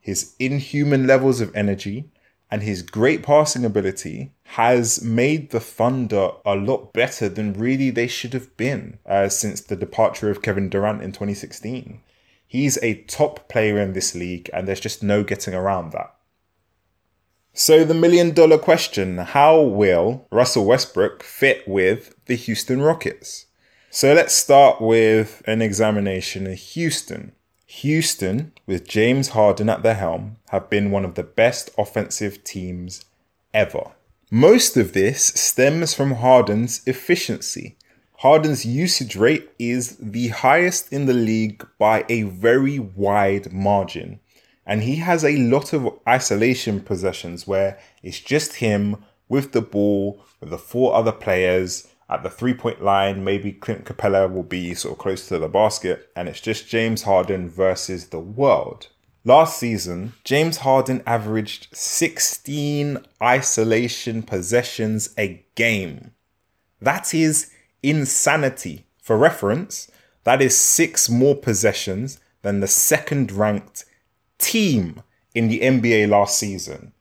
his 0.00 0.34
inhuman 0.40 1.06
levels 1.06 1.40
of 1.40 1.54
energy, 1.54 2.10
and 2.50 2.62
his 2.62 2.82
great 2.82 3.22
passing 3.22 3.64
ability 3.64 4.32
has 4.44 5.02
made 5.02 5.50
the 5.50 5.60
Thunder 5.60 6.30
a 6.44 6.54
lot 6.54 6.92
better 6.92 7.28
than 7.28 7.54
really 7.54 7.90
they 7.90 8.06
should 8.06 8.32
have 8.32 8.56
been 8.56 8.98
uh, 9.06 9.28
since 9.28 9.60
the 9.60 9.76
departure 9.76 10.30
of 10.30 10.42
Kevin 10.42 10.68
Durant 10.68 11.02
in 11.02 11.10
2016. 11.10 12.00
He's 12.46 12.78
a 12.82 13.02
top 13.02 13.48
player 13.48 13.80
in 13.80 13.94
this 13.94 14.14
league, 14.14 14.48
and 14.52 14.68
there's 14.68 14.78
just 14.78 15.02
no 15.02 15.24
getting 15.24 15.54
around 15.54 15.92
that. 15.92 16.14
So, 17.52 17.84
the 17.84 17.94
million 17.94 18.32
dollar 18.32 18.58
question 18.58 19.18
how 19.18 19.60
will 19.60 20.26
Russell 20.30 20.64
Westbrook 20.64 21.22
fit 21.22 21.66
with 21.66 22.14
the 22.26 22.36
Houston 22.36 22.82
Rockets? 22.82 23.46
So, 23.90 24.12
let's 24.12 24.34
start 24.34 24.80
with 24.80 25.42
an 25.46 25.62
examination 25.62 26.46
of 26.46 26.58
Houston. 26.58 27.32
Houston, 27.82 28.52
with 28.66 28.86
James 28.86 29.30
Harden 29.30 29.68
at 29.68 29.82
the 29.82 29.94
helm, 29.94 30.36
have 30.50 30.70
been 30.70 30.92
one 30.92 31.04
of 31.04 31.16
the 31.16 31.24
best 31.24 31.70
offensive 31.76 32.44
teams 32.44 33.04
ever. 33.52 33.90
Most 34.30 34.76
of 34.76 34.92
this 34.92 35.24
stems 35.24 35.92
from 35.92 36.12
Harden's 36.12 36.86
efficiency. 36.86 37.76
Harden's 38.18 38.64
usage 38.64 39.16
rate 39.16 39.50
is 39.58 39.96
the 39.96 40.28
highest 40.28 40.92
in 40.92 41.06
the 41.06 41.12
league 41.12 41.66
by 41.76 42.04
a 42.08 42.22
very 42.22 42.78
wide 42.78 43.52
margin. 43.52 44.20
And 44.64 44.84
he 44.84 44.96
has 44.96 45.24
a 45.24 45.36
lot 45.36 45.72
of 45.72 45.98
isolation 46.08 46.80
possessions 46.80 47.44
where 47.46 47.76
it's 48.04 48.20
just 48.20 48.54
him 48.54 49.04
with 49.28 49.50
the 49.50 49.62
ball, 49.62 50.24
with 50.40 50.50
the 50.50 50.58
four 50.58 50.94
other 50.94 51.12
players 51.12 51.88
at 52.08 52.22
the 52.22 52.30
three 52.30 52.54
point 52.54 52.82
line. 52.82 53.24
Maybe 53.24 53.52
Clint 53.52 53.84
Capela 53.84 54.32
will 54.32 54.42
be 54.42 54.74
sort 54.74 54.92
of 54.92 54.98
close 54.98 55.28
to 55.28 55.38
the 55.38 55.48
basket, 55.48 56.10
and 56.14 56.28
it's 56.28 56.40
just 56.40 56.68
James 56.68 57.02
Harden 57.02 57.48
versus 57.48 58.08
the 58.08 58.20
world. 58.20 58.88
Last 59.24 59.58
season, 59.58 60.12
James 60.22 60.58
Harden 60.58 61.02
averaged 61.06 61.68
16 61.74 62.98
isolation 63.22 64.22
possessions 64.22 65.14
a 65.16 65.42
game. 65.54 66.10
That 66.80 67.14
is 67.14 67.50
insanity. 67.82 68.84
For 69.00 69.16
reference, 69.16 69.90
that 70.24 70.42
is 70.42 70.56
six 70.56 71.08
more 71.08 71.34
possessions 71.34 72.20
than 72.42 72.60
the 72.60 72.66
second 72.66 73.32
ranked 73.32 73.84
team 74.38 75.02
in 75.34 75.48
the 75.48 75.60
NBA 75.60 76.08
last 76.08 76.38
season. 76.38 76.92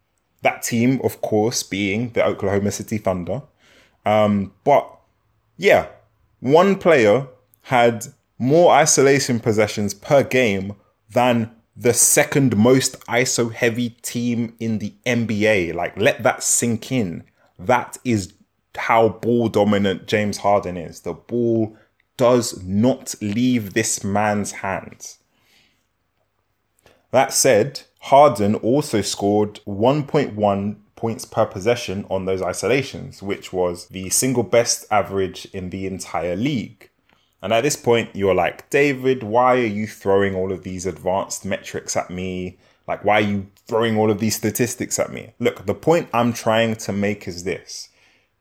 That 0.41 0.63
team, 0.63 0.99
of 1.03 1.21
course, 1.21 1.63
being 1.63 2.11
the 2.11 2.25
Oklahoma 2.25 2.71
City 2.71 2.97
Thunder. 2.97 3.43
Um, 4.05 4.53
but 4.63 4.89
yeah, 5.57 5.87
one 6.39 6.77
player 6.77 7.27
had 7.63 8.05
more 8.37 8.73
isolation 8.73 9.39
possessions 9.39 9.93
per 9.93 10.23
game 10.23 10.75
than 11.11 11.51
the 11.75 11.93
second 11.93 12.55
most 12.57 12.99
ISO 13.07 13.51
heavy 13.51 13.89
team 13.89 14.55
in 14.59 14.79
the 14.79 14.93
NBA. 15.05 15.73
Like, 15.73 15.97
let 15.97 16.23
that 16.23 16.43
sink 16.43 16.91
in. 16.91 17.23
That 17.57 17.97
is 18.03 18.33
how 18.75 19.09
ball 19.09 19.49
dominant 19.49 20.07
James 20.07 20.37
Harden 20.37 20.77
is. 20.77 21.01
The 21.01 21.13
ball 21.13 21.77
does 22.17 22.63
not 22.63 23.15
leave 23.21 23.73
this 23.73 24.03
man's 24.03 24.51
hands. 24.51 25.19
That 27.11 27.33
said, 27.33 27.83
Harden 27.99 28.55
also 28.55 29.01
scored 29.01 29.59
1.1 29.65 30.75
points 30.95 31.25
per 31.25 31.45
possession 31.45 32.05
on 32.09 32.25
those 32.25 32.41
isolations, 32.41 33.21
which 33.21 33.51
was 33.51 33.87
the 33.87 34.09
single 34.09 34.43
best 34.43 34.85
average 34.91 35.45
in 35.53 35.69
the 35.69 35.87
entire 35.87 36.35
league. 36.35 36.89
And 37.41 37.51
at 37.51 37.61
this 37.61 37.75
point, 37.75 38.15
you're 38.15 38.35
like, 38.35 38.69
David, 38.69 39.21
why 39.21 39.55
are 39.55 39.65
you 39.65 39.85
throwing 39.85 40.33
all 40.33 40.51
of 40.51 40.63
these 40.63 40.85
advanced 40.85 41.43
metrics 41.43 41.97
at 41.97 42.09
me? 42.09 42.57
Like, 42.87 43.03
why 43.03 43.15
are 43.15 43.21
you 43.21 43.47
throwing 43.67 43.97
all 43.97 44.09
of 44.09 44.19
these 44.19 44.35
statistics 44.35 44.97
at 44.97 45.11
me? 45.11 45.33
Look, 45.39 45.65
the 45.65 45.73
point 45.73 46.09
I'm 46.13 46.31
trying 46.31 46.75
to 46.77 46.93
make 46.93 47.27
is 47.27 47.43
this 47.43 47.89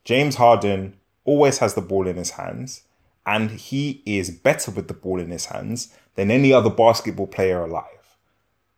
James 0.05 0.37
Harden 0.37 0.97
always 1.25 1.59
has 1.59 1.75
the 1.75 1.81
ball 1.81 2.07
in 2.07 2.17
his 2.17 2.31
hands, 2.31 2.83
and 3.27 3.51
he 3.51 4.03
is 4.07 4.31
better 4.31 4.71
with 4.71 4.88
the 4.88 4.95
ball 4.95 5.19
in 5.19 5.31
his 5.31 5.47
hands 5.47 5.93
than 6.15 6.31
any 6.31 6.53
other 6.53 6.71
basketball 6.71 7.27
player 7.27 7.65
alive. 7.65 8.17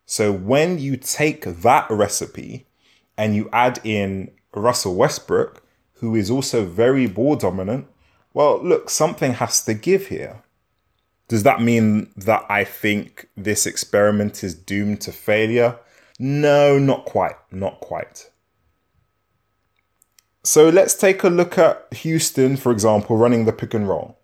So 0.07 0.33
when 0.33 0.79
you 0.79 0.97
take 0.97 1.45
that 1.45 1.87
recipe 1.91 2.67
and 3.16 3.35
you 3.35 3.48
add 3.53 3.81
in 3.85 4.31
Russell 4.55 4.94
Westbrook, 4.94 5.62
who 5.94 6.14
is 6.14 6.31
also 6.31 6.64
very 6.64 7.07
ball 7.07 7.37
dominant, 7.37 7.87
well, 8.33 8.62
look, 8.62 8.90
something 8.90 9.35
has 9.35 9.64
to 9.64 9.74
give 9.74 10.09
here. 10.09 10.42
Does 11.29 11.44
that 11.44 11.62
mean 11.62 12.11
that 12.16 12.44
I 12.48 12.64
think 12.64 13.29
this 13.37 13.66
experiment 13.66 14.44
is 14.44 14.55
doomed 14.55 15.00
to 15.03 15.12
failure? 15.12 15.79
No, 16.18 16.79
not 16.79 17.07
quite. 17.07 17.37
Not 17.50 17.81
quite. 17.81 18.31
So 20.42 20.68
let's 20.68 20.94
take 20.94 21.24
a 21.24 21.29
look 21.29 21.57
at 21.57 21.92
Houston, 21.94 22.57
for 22.57 22.70
example, 22.70 23.16
running 23.16 23.46
the 23.46 23.53
pick 23.53 23.72
and 23.72 23.88
roll. 23.88 24.18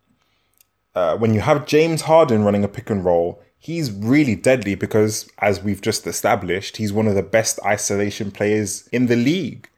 Uh, 0.94 1.16
when 1.16 1.32
you 1.32 1.40
have 1.40 1.66
James 1.66 2.02
Harden 2.02 2.44
running 2.44 2.64
a 2.64 2.68
pick 2.68 2.90
and 2.90 3.04
roll, 3.04 3.42
he's 3.60 3.92
really 3.92 4.34
deadly 4.34 4.74
because, 4.74 5.30
as 5.38 5.62
we've 5.62 5.82
just 5.82 6.06
established, 6.06 6.78
he's 6.78 6.92
one 6.92 7.06
of 7.06 7.14
the 7.14 7.22
best 7.22 7.60
isolation 7.64 8.32
players 8.32 8.88
in 8.88 9.06
the 9.06 9.16
league. 9.16 9.68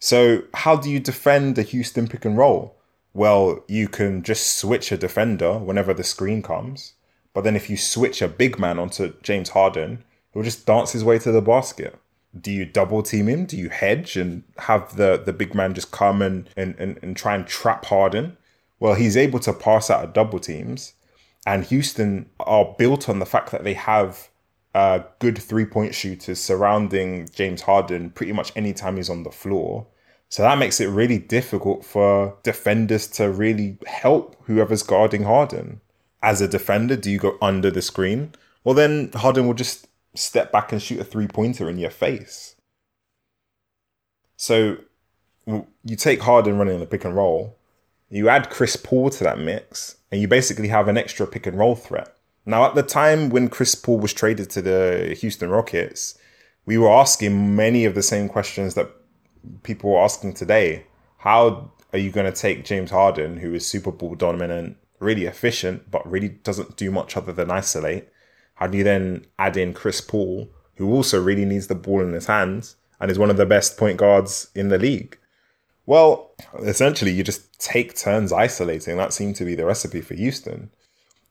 So, 0.00 0.42
how 0.52 0.76
do 0.76 0.90
you 0.90 1.00
defend 1.00 1.56
the 1.56 1.62
Houston 1.62 2.08
pick 2.08 2.24
and 2.24 2.36
roll? 2.36 2.76
Well, 3.14 3.64
you 3.68 3.88
can 3.88 4.22
just 4.22 4.58
switch 4.58 4.92
a 4.92 4.98
defender 4.98 5.56
whenever 5.58 5.94
the 5.94 6.04
screen 6.04 6.42
comes. 6.42 6.94
But 7.32 7.44
then, 7.44 7.56
if 7.56 7.70
you 7.70 7.76
switch 7.76 8.20
a 8.20 8.28
big 8.28 8.58
man 8.58 8.78
onto 8.78 9.14
James 9.22 9.50
Harden, 9.50 10.04
he'll 10.34 10.42
just 10.42 10.66
dance 10.66 10.92
his 10.92 11.04
way 11.04 11.18
to 11.20 11.32
the 11.32 11.40
basket. 11.40 11.98
Do 12.38 12.50
you 12.50 12.66
double 12.66 13.02
team 13.02 13.28
him? 13.28 13.46
Do 13.46 13.56
you 13.56 13.70
hedge 13.70 14.16
and 14.16 14.42
have 14.58 14.96
the, 14.96 15.22
the 15.24 15.32
big 15.32 15.54
man 15.54 15.74
just 15.74 15.90
come 15.90 16.20
and, 16.20 16.48
and, 16.56 16.74
and, 16.78 16.98
and 17.02 17.16
try 17.16 17.34
and 17.34 17.46
trap 17.46 17.86
Harden? 17.86 18.36
Well, 18.80 18.94
he's 18.94 19.16
able 19.16 19.40
to 19.40 19.52
pass 19.52 19.90
out 19.90 20.04
of 20.04 20.12
double 20.12 20.38
teams 20.38 20.92
and 21.48 21.64
Houston 21.64 22.28
are 22.40 22.74
built 22.76 23.08
on 23.08 23.20
the 23.20 23.26
fact 23.26 23.52
that 23.52 23.64
they 23.64 23.72
have 23.72 24.28
uh, 24.74 25.00
good 25.18 25.38
three 25.38 25.64
point 25.64 25.94
shooters 25.94 26.38
surrounding 26.38 27.26
James 27.34 27.62
Harden 27.62 28.10
pretty 28.10 28.32
much 28.32 28.52
anytime 28.54 28.96
he's 28.96 29.08
on 29.08 29.22
the 29.22 29.30
floor. 29.30 29.86
So 30.28 30.42
that 30.42 30.58
makes 30.58 30.78
it 30.78 30.88
really 30.88 31.18
difficult 31.18 31.86
for 31.86 32.36
defenders 32.42 33.06
to 33.12 33.30
really 33.30 33.78
help 33.86 34.36
whoever's 34.42 34.82
guarding 34.82 35.22
Harden. 35.22 35.80
As 36.22 36.42
a 36.42 36.48
defender, 36.48 36.96
do 36.96 37.10
you 37.10 37.18
go 37.18 37.38
under 37.40 37.70
the 37.70 37.80
screen? 37.80 38.34
Well, 38.62 38.74
then 38.74 39.10
Harden 39.14 39.46
will 39.46 39.54
just 39.54 39.88
step 40.14 40.52
back 40.52 40.70
and 40.70 40.82
shoot 40.82 41.00
a 41.00 41.04
three 41.04 41.28
pointer 41.28 41.70
in 41.70 41.78
your 41.78 41.88
face. 41.88 42.56
So 44.36 44.76
you 45.46 45.96
take 45.96 46.20
Harden 46.20 46.58
running 46.58 46.78
the 46.78 46.84
pick 46.84 47.06
and 47.06 47.16
roll, 47.16 47.57
you 48.10 48.28
add 48.28 48.50
Chris 48.50 48.76
Paul 48.76 49.10
to 49.10 49.24
that 49.24 49.38
mix, 49.38 49.96
and 50.10 50.20
you 50.20 50.28
basically 50.28 50.68
have 50.68 50.88
an 50.88 50.96
extra 50.96 51.26
pick 51.26 51.46
and 51.46 51.58
roll 51.58 51.74
threat. 51.74 52.14
Now, 52.46 52.64
at 52.64 52.74
the 52.74 52.82
time 52.82 53.28
when 53.28 53.48
Chris 53.48 53.74
Paul 53.74 53.98
was 53.98 54.14
traded 54.14 54.48
to 54.50 54.62
the 54.62 55.16
Houston 55.20 55.50
Rockets, 55.50 56.18
we 56.64 56.78
were 56.78 56.90
asking 56.90 57.54
many 57.54 57.84
of 57.84 57.94
the 57.94 58.02
same 58.02 58.28
questions 58.28 58.74
that 58.74 58.90
people 59.62 59.94
are 59.94 60.04
asking 60.04 60.34
today. 60.34 60.86
How 61.18 61.70
are 61.92 61.98
you 61.98 62.10
going 62.10 62.30
to 62.30 62.40
take 62.40 62.64
James 62.64 62.90
Harden, 62.90 63.36
who 63.38 63.52
is 63.54 63.66
super 63.66 63.92
ball 63.92 64.14
dominant, 64.14 64.76
really 64.98 65.26
efficient, 65.26 65.90
but 65.90 66.10
really 66.10 66.28
doesn't 66.28 66.76
do 66.76 66.90
much 66.90 67.16
other 67.16 67.32
than 67.32 67.50
isolate? 67.50 68.08
How 68.54 68.66
do 68.66 68.78
you 68.78 68.84
then 68.84 69.26
add 69.38 69.56
in 69.56 69.74
Chris 69.74 70.00
Paul, 70.00 70.50
who 70.76 70.92
also 70.92 71.22
really 71.22 71.44
needs 71.44 71.66
the 71.66 71.74
ball 71.74 72.00
in 72.00 72.12
his 72.12 72.26
hands 72.26 72.76
and 73.00 73.10
is 73.10 73.18
one 73.18 73.30
of 73.30 73.36
the 73.36 73.46
best 73.46 73.76
point 73.76 73.98
guards 73.98 74.50
in 74.54 74.68
the 74.68 74.78
league? 74.78 75.18
Well, 75.88 76.32
essentially, 76.58 77.12
you 77.12 77.24
just 77.24 77.58
take 77.58 77.96
turns 77.96 78.30
isolating. 78.30 78.98
That 78.98 79.14
seemed 79.14 79.36
to 79.36 79.46
be 79.46 79.54
the 79.54 79.64
recipe 79.64 80.02
for 80.02 80.12
Houston. 80.12 80.70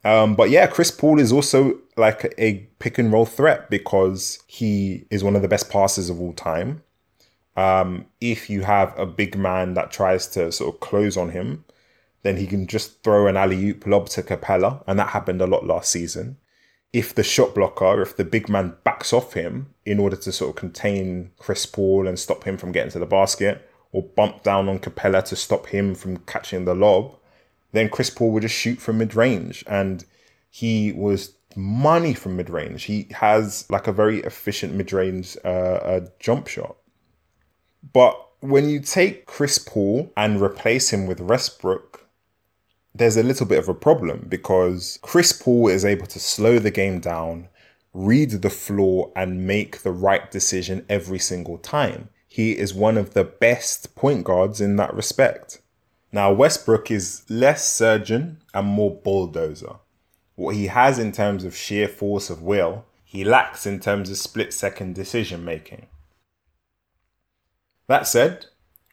Um, 0.03 0.33
but 0.33 0.49
yeah, 0.49 0.65
Chris 0.65 0.89
Paul 0.89 1.19
is 1.19 1.31
also 1.31 1.77
like 1.95 2.33
a 2.39 2.67
pick 2.79 2.97
and 2.97 3.13
roll 3.13 3.27
threat 3.27 3.69
because 3.69 4.39
he 4.47 5.05
is 5.11 5.23
one 5.23 5.35
of 5.35 5.43
the 5.43 5.47
best 5.47 5.69
passers 5.69 6.09
of 6.09 6.19
all 6.19 6.33
time. 6.33 6.81
Um, 7.55 8.07
if 8.19 8.49
you 8.49 8.63
have 8.63 8.97
a 8.97 9.05
big 9.05 9.37
man 9.37 9.75
that 9.75 9.91
tries 9.91 10.25
to 10.29 10.51
sort 10.51 10.73
of 10.73 10.79
close 10.79 11.17
on 11.17 11.29
him, 11.29 11.63
then 12.23 12.37
he 12.37 12.47
can 12.47 12.65
just 12.65 13.03
throw 13.03 13.27
an 13.27 13.37
alley 13.37 13.63
oop 13.63 13.85
lob 13.85 14.09
to 14.09 14.23
Capela, 14.23 14.83
and 14.87 14.97
that 14.97 15.09
happened 15.09 15.39
a 15.39 15.45
lot 15.45 15.67
last 15.67 15.91
season. 15.91 16.37
If 16.91 17.13
the 17.13 17.23
shot 17.23 17.53
blocker, 17.53 18.01
if 18.01 18.17
the 18.17 18.25
big 18.25 18.49
man 18.49 18.75
backs 18.83 19.13
off 19.13 19.33
him 19.33 19.75
in 19.85 19.99
order 19.99 20.15
to 20.15 20.31
sort 20.31 20.49
of 20.49 20.55
contain 20.55 21.29
Chris 21.37 21.67
Paul 21.67 22.07
and 22.07 22.17
stop 22.17 22.43
him 22.43 22.57
from 22.57 22.71
getting 22.71 22.91
to 22.93 22.99
the 22.99 23.05
basket, 23.05 23.66
or 23.91 24.03
bump 24.03 24.43
down 24.43 24.69
on 24.69 24.79
Capela 24.79 25.23
to 25.25 25.35
stop 25.35 25.67
him 25.67 25.95
from 25.95 26.17
catching 26.17 26.65
the 26.65 26.75
lob, 26.75 27.15
then 27.71 27.89
Chris 27.89 28.09
Paul 28.09 28.31
would 28.31 28.43
just 28.43 28.55
shoot 28.55 28.79
from 28.79 28.97
mid 28.97 29.15
range. 29.15 29.63
And 29.67 30.05
he 30.49 30.91
was 30.91 31.35
money 31.55 32.13
from 32.13 32.35
mid 32.35 32.49
range. 32.49 32.83
He 32.83 33.07
has 33.11 33.69
like 33.69 33.87
a 33.87 33.91
very 33.91 34.19
efficient 34.19 34.73
mid 34.73 34.93
range 34.93 35.37
uh, 35.43 36.01
jump 36.19 36.47
shot. 36.47 36.77
But 37.93 38.19
when 38.39 38.69
you 38.69 38.79
take 38.79 39.25
Chris 39.25 39.57
Paul 39.57 40.11
and 40.15 40.41
replace 40.41 40.91
him 40.91 41.07
with 41.07 41.19
Westbrook, 41.19 42.07
there's 42.93 43.17
a 43.17 43.23
little 43.23 43.45
bit 43.45 43.59
of 43.59 43.69
a 43.69 43.73
problem 43.73 44.25
because 44.27 44.99
Chris 45.01 45.31
Paul 45.31 45.67
is 45.67 45.85
able 45.85 46.07
to 46.07 46.19
slow 46.19 46.59
the 46.59 46.71
game 46.71 46.99
down, 46.99 47.47
read 47.93 48.31
the 48.31 48.49
floor, 48.49 49.11
and 49.15 49.45
make 49.45 49.81
the 49.81 49.91
right 49.91 50.29
decision 50.31 50.85
every 50.89 51.19
single 51.19 51.57
time. 51.57 52.09
He 52.37 52.55
is 52.55 52.71
one 52.71 52.99
of 52.99 53.15
the 53.15 53.23
best 53.23 53.95
point 53.95 54.23
guards 54.23 54.61
in 54.61 54.75
that 54.75 54.93
respect. 54.93 55.59
Now, 56.11 56.31
Westbrook 56.31 56.91
is 56.91 57.23
less 57.31 57.67
surgeon 57.67 58.43
and 58.53 58.67
more 58.67 58.93
bulldozer. 58.93 59.77
What 60.35 60.53
he 60.53 60.67
has 60.67 60.99
in 60.99 61.11
terms 61.11 61.43
of 61.43 61.55
sheer 61.55 61.87
force 61.87 62.29
of 62.29 62.43
will, 62.43 62.85
he 63.03 63.23
lacks 63.23 63.65
in 63.65 63.79
terms 63.79 64.11
of 64.11 64.19
split 64.19 64.53
second 64.53 64.93
decision 64.93 65.43
making. 65.43 65.87
That 67.87 68.05
said, 68.05 68.45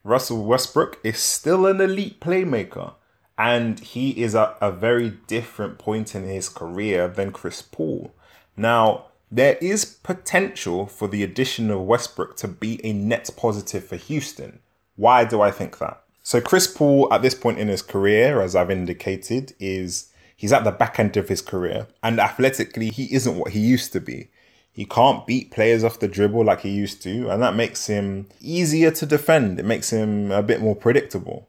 Russell 0.03 0.43
Westbrook 0.47 0.99
is 1.05 1.19
still 1.19 1.67
an 1.67 1.83
elite 1.83 2.21
playmaker, 2.21 2.95
and 3.37 3.79
he 3.79 4.23
is 4.23 4.35
at 4.35 4.57
a 4.63 4.73
very 4.73 5.19
different 5.27 5.77
point 5.77 6.15
in 6.15 6.25
his 6.25 6.49
career 6.49 7.09
than 7.09 7.31
Chris 7.31 7.61
Paul. 7.61 8.15
Now, 8.57 9.09
there 9.31 9.57
is 9.61 9.85
potential 9.85 10.87
for 10.87 11.09
the 11.09 11.23
addition 11.23 11.71
of 11.71 11.81
Westbrook 11.81 12.37
to 12.37 12.49
be 12.49 12.85
a 12.85 12.93
net 12.93 13.31
positive 13.37 13.85
for 13.85 13.97
Houston. 13.97 14.61
Why 14.97 15.25
do 15.25 15.41
I 15.41 15.51
think 15.51 15.79
that? 15.79 16.03
So 16.23 16.41
Chris 16.41 16.67
Paul 16.67 17.13
at 17.13 17.23
this 17.23 17.35
point 17.35 17.59
in 17.59 17.69
his 17.69 17.83
career, 17.83 18.41
as 18.41 18.55
I've 18.55 18.71
indicated, 18.71 19.55
is 19.59 20.11
he's 20.37 20.53
at 20.53 20.65
the 20.65 20.71
back 20.71 20.99
end 20.99 21.17
of 21.17 21.29
his 21.29 21.43
career 21.43 21.87
and 22.03 22.21
athletically 22.21 22.91
he 22.91 23.13
isn't 23.15 23.37
what 23.37 23.53
he 23.53 23.61
used 23.61 23.93
to 23.93 24.01
be. 24.01 24.31
He 24.73 24.85
can't 24.85 25.27
beat 25.27 25.53
players 25.53 25.85
off 25.85 26.01
the 26.01 26.09
dribble 26.09 26.45
like 26.45 26.63
he 26.63 26.71
used 26.71 27.01
to, 27.05 27.31
and 27.31 27.41
that 27.41 27.55
makes 27.55 27.87
him 27.87 28.27
easier 28.41 28.91
to 28.91 29.07
defend. 29.07 29.61
It 29.61 29.65
makes 29.65 29.91
him 29.91 30.33
a 30.33 30.43
bit 30.43 30.61
more 30.61 30.75
predictable. 30.75 31.49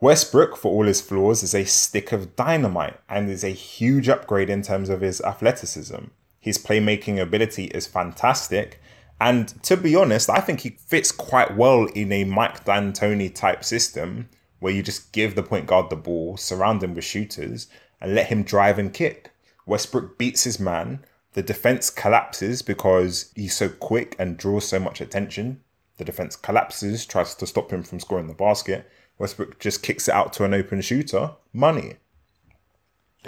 Westbrook, 0.00 0.56
for 0.56 0.72
all 0.72 0.84
his 0.84 1.00
flaws, 1.00 1.44
is 1.44 1.54
a 1.54 1.64
stick 1.64 2.10
of 2.10 2.34
dynamite 2.34 2.98
and 3.08 3.30
is 3.30 3.44
a 3.44 3.50
huge 3.50 4.08
upgrade 4.08 4.50
in 4.50 4.62
terms 4.62 4.88
of 4.88 5.02
his 5.02 5.20
athleticism. 5.20 6.06
His 6.42 6.58
playmaking 6.58 7.22
ability 7.22 7.66
is 7.66 7.86
fantastic, 7.86 8.80
and 9.20 9.62
to 9.62 9.76
be 9.76 9.94
honest, 9.94 10.28
I 10.28 10.40
think 10.40 10.60
he 10.60 10.70
fits 10.70 11.12
quite 11.12 11.56
well 11.56 11.84
in 11.94 12.10
a 12.10 12.24
Mike 12.24 12.64
D'Antoni 12.64 13.32
type 13.32 13.62
system 13.62 14.28
where 14.58 14.72
you 14.72 14.82
just 14.82 15.12
give 15.12 15.36
the 15.36 15.44
point 15.44 15.66
guard 15.66 15.88
the 15.88 15.96
ball, 15.96 16.36
surround 16.36 16.82
him 16.82 16.94
with 16.94 17.04
shooters, 17.04 17.68
and 18.00 18.16
let 18.16 18.26
him 18.26 18.42
drive 18.42 18.80
and 18.80 18.92
kick. 18.92 19.30
Westbrook 19.66 20.18
beats 20.18 20.42
his 20.42 20.58
man. 20.58 21.04
The 21.34 21.42
defense 21.44 21.90
collapses 21.90 22.62
because 22.62 23.30
he's 23.36 23.56
so 23.56 23.68
quick 23.68 24.16
and 24.18 24.36
draws 24.36 24.66
so 24.66 24.80
much 24.80 25.00
attention. 25.00 25.60
The 25.98 26.04
defense 26.04 26.34
collapses, 26.34 27.06
tries 27.06 27.36
to 27.36 27.46
stop 27.46 27.72
him 27.72 27.84
from 27.84 28.00
scoring 28.00 28.26
the 28.26 28.34
basket. 28.34 28.90
Westbrook 29.18 29.60
just 29.60 29.84
kicks 29.84 30.08
it 30.08 30.14
out 30.14 30.32
to 30.32 30.44
an 30.44 30.52
open 30.52 30.80
shooter. 30.80 31.30
Money. 31.52 31.94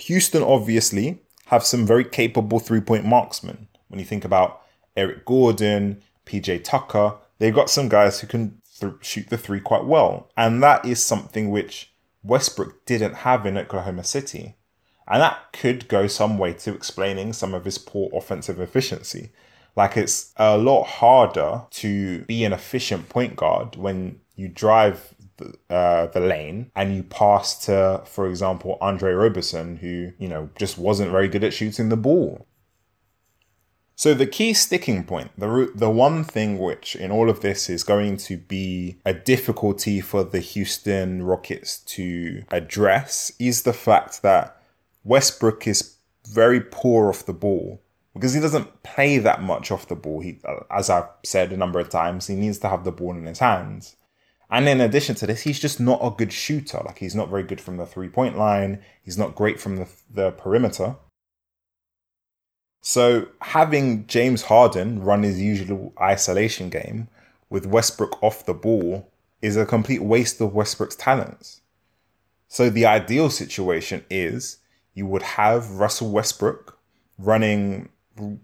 Houston 0.00 0.42
obviously 0.42 1.20
have 1.46 1.64
some 1.64 1.87
very 1.87 2.04
capable 2.04 2.59
three 2.59 2.80
point 2.80 3.04
marksmen. 3.04 3.68
When 3.88 3.98
you 4.00 4.07
think 4.07 4.24
about 4.24 4.62
Eric 4.96 5.24
Gordon, 5.24 6.02
PJ 6.26 6.64
Tucker. 6.64 7.14
They've 7.38 7.54
got 7.54 7.70
some 7.70 7.88
guys 7.88 8.20
who 8.20 8.26
can 8.26 8.61
th- 8.78 8.94
shoot 9.00 9.28
the 9.28 9.38
three 9.38 9.61
quite 9.61 9.85
well. 9.85 10.30
And 10.37 10.62
that 10.62 10.85
is 10.85 11.02
something 11.02 11.50
which 11.50 11.92
Westbrook 12.22 12.87
didn't 12.87 13.14
have 13.16 13.44
in 13.46 13.59
Oklahoma 13.59 14.04
City. 14.04 14.57
And 15.07 15.20
that 15.20 15.52
could 15.52 15.88
go 15.88 16.07
some 16.07 16.38
way 16.38 16.54
to 16.54 16.74
explaining 16.74 17.35
some 17.35 17.52
of 17.52 17.64
his 17.64 17.78
poor 17.78 18.09
offensive 18.14 18.61
efficiency. 18.61 19.30
Like 19.76 19.96
it's 19.96 20.33
a 20.37 20.57
lot 20.57 20.85
harder 20.85 21.62
to 21.70 22.20
be 22.22 22.44
an 22.44 22.52
efficient 22.52 23.09
point 23.09 23.37
guard 23.37 23.76
when 23.76 24.20
you 24.37 24.48
drive 24.48 25.13
uh, 25.70 26.06
the 26.06 26.20
lane 26.20 26.70
and 26.74 26.94
you 26.94 27.02
pass 27.02 27.64
to, 27.66 28.02
for 28.06 28.28
example, 28.28 28.78
Andre 28.80 29.12
Roberson, 29.12 29.76
who, 29.76 30.12
you 30.18 30.28
know, 30.28 30.50
just 30.56 30.78
wasn't 30.78 31.10
very 31.10 31.28
good 31.28 31.44
at 31.44 31.52
shooting 31.52 31.88
the 31.88 31.96
ball. 31.96 32.46
So 33.96 34.12
the 34.12 34.26
key 34.26 34.54
sticking 34.54 35.04
point, 35.04 35.30
the 35.38 35.70
the 35.72 35.90
one 35.90 36.24
thing 36.24 36.58
which 36.58 36.96
in 36.96 37.12
all 37.12 37.30
of 37.30 37.40
this 37.40 37.70
is 37.70 37.84
going 37.84 38.16
to 38.18 38.36
be 38.36 38.96
a 39.04 39.14
difficulty 39.14 40.00
for 40.00 40.24
the 40.24 40.40
Houston 40.40 41.22
Rockets 41.22 41.78
to 41.78 42.42
address 42.50 43.30
is 43.38 43.62
the 43.62 43.72
fact 43.72 44.22
that 44.22 44.60
Westbrook 45.04 45.68
is 45.68 45.96
very 46.26 46.60
poor 46.60 47.08
off 47.08 47.24
the 47.24 47.32
ball 47.32 47.80
because 48.14 48.34
he 48.34 48.40
doesn't 48.40 48.82
play 48.82 49.18
that 49.18 49.42
much 49.42 49.70
off 49.70 49.88
the 49.88 49.96
ball. 49.96 50.20
He, 50.20 50.40
as 50.70 50.90
I've 50.90 51.08
said 51.24 51.52
a 51.52 51.56
number 51.56 51.78
of 51.78 51.88
times, 51.88 52.26
he 52.26 52.34
needs 52.34 52.58
to 52.58 52.68
have 52.68 52.84
the 52.84 52.92
ball 52.92 53.12
in 53.12 53.26
his 53.26 53.40
hands. 53.40 53.96
And 54.54 54.68
in 54.68 54.80
addition 54.80 55.16
to 55.16 55.26
this, 55.26 55.40
he's 55.40 55.58
just 55.58 55.80
not 55.80 55.98
a 56.00 56.10
good 56.10 56.32
shooter. 56.32 56.80
Like 56.84 56.98
he's 56.98 57.16
not 57.16 57.28
very 57.28 57.42
good 57.42 57.60
from 57.60 57.76
the 57.76 57.84
three 57.84 58.08
point 58.08 58.38
line. 58.38 58.80
He's 59.02 59.18
not 59.18 59.34
great 59.34 59.60
from 59.60 59.78
the, 59.78 59.88
the 60.08 60.30
perimeter. 60.30 60.94
So 62.80 63.26
having 63.40 64.06
James 64.06 64.42
Harden 64.42 65.02
run 65.02 65.24
his 65.24 65.40
usual 65.42 65.92
isolation 66.00 66.70
game 66.70 67.08
with 67.50 67.66
Westbrook 67.66 68.22
off 68.22 68.46
the 68.46 68.54
ball 68.54 69.10
is 69.42 69.56
a 69.56 69.66
complete 69.66 70.02
waste 70.02 70.40
of 70.40 70.54
Westbrook's 70.54 70.94
talents. 70.94 71.60
So 72.46 72.70
the 72.70 72.86
ideal 72.86 73.30
situation 73.30 74.04
is 74.08 74.58
you 74.92 75.08
would 75.08 75.22
have 75.22 75.68
Russell 75.72 76.12
Westbrook 76.12 76.78
running 77.18 77.88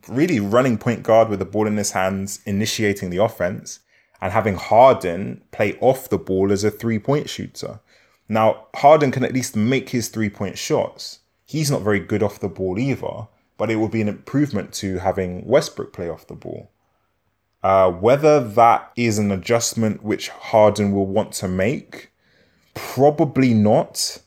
really 0.09 0.41
running 0.41 0.77
point 0.77 1.05
guard 1.05 1.29
with 1.29 1.39
the 1.39 1.45
ball 1.45 1.69
in 1.69 1.77
his 1.77 1.93
hands, 1.93 2.41
initiating 2.47 3.11
the 3.11 3.19
offense, 3.19 3.79
and 4.21 4.33
having 4.33 4.57
Harden 4.57 5.43
play 5.51 5.77
off 5.81 6.09
the 6.09 6.19
ball 6.19 6.53
as 6.53 6.65
a 6.65 6.71
three 6.71 6.99
point 6.99 7.29
shooter. 7.29 7.81
Now, 8.29 8.67
Harden 8.77 9.11
can 9.11 9.25
at 9.25 9.33
least 9.33 9.57
make 9.57 9.91
his 9.91 10.09
three 10.09 10.31
point 10.31 10.59
shots. 10.59 11.21
He's 11.45 11.71
not 11.71 11.83
very 11.83 12.01
good 12.01 12.23
off 12.23 12.41
the 12.41 12.49
ball 12.49 12.79
either, 12.79 13.29
but 13.57 13.71
it 13.71 13.77
would 13.77 13.91
be 13.91 14.01
an 14.01 14.09
improvement 14.09 14.73
to 14.75 14.99
having 14.99 15.47
Westbrook 15.47 15.93
play 15.93 16.09
off 16.09 16.27
the 16.27 16.35
ball. 16.35 16.71
Uh, 17.63 17.91
whether 17.91 18.41
that 18.41 18.91
is 18.97 19.19
an 19.19 19.31
adjustment 19.31 20.03
which 20.03 20.29
Harden 20.29 20.93
will 20.93 21.07
want 21.07 21.33
to 21.33 21.49
make, 21.49 22.11
probably 22.75 23.53
not. 23.53 24.19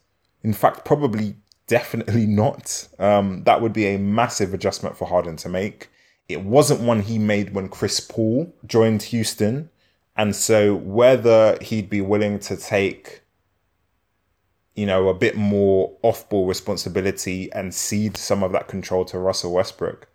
In 0.43 0.53
fact, 0.53 0.85
probably 0.85 1.35
definitely 1.67 2.25
not. 2.25 2.87
Um, 2.99 3.43
that 3.45 3.61
would 3.61 3.73
be 3.73 3.87
a 3.87 3.97
massive 3.97 4.53
adjustment 4.53 4.97
for 4.97 5.07
Harden 5.07 5.37
to 5.37 5.49
make. 5.49 5.89
It 6.29 6.41
wasn't 6.41 6.81
one 6.81 7.01
he 7.01 7.17
made 7.17 7.53
when 7.53 7.69
Chris 7.69 7.99
Paul 7.99 8.53
joined 8.65 9.03
Houston. 9.03 9.69
And 10.15 10.35
so 10.35 10.75
whether 10.75 11.57
he'd 11.61 11.89
be 11.89 12.01
willing 12.01 12.39
to 12.39 12.55
take 12.55 13.23
you 14.75 14.85
know, 14.85 15.09
a 15.09 15.13
bit 15.13 15.35
more 15.35 15.95
off 16.01 16.27
ball 16.29 16.47
responsibility 16.47 17.51
and 17.53 17.73
cede 17.73 18.17
some 18.17 18.43
of 18.43 18.51
that 18.51 18.67
control 18.67 19.05
to 19.05 19.19
Russell 19.19 19.53
Westbrook? 19.53 20.07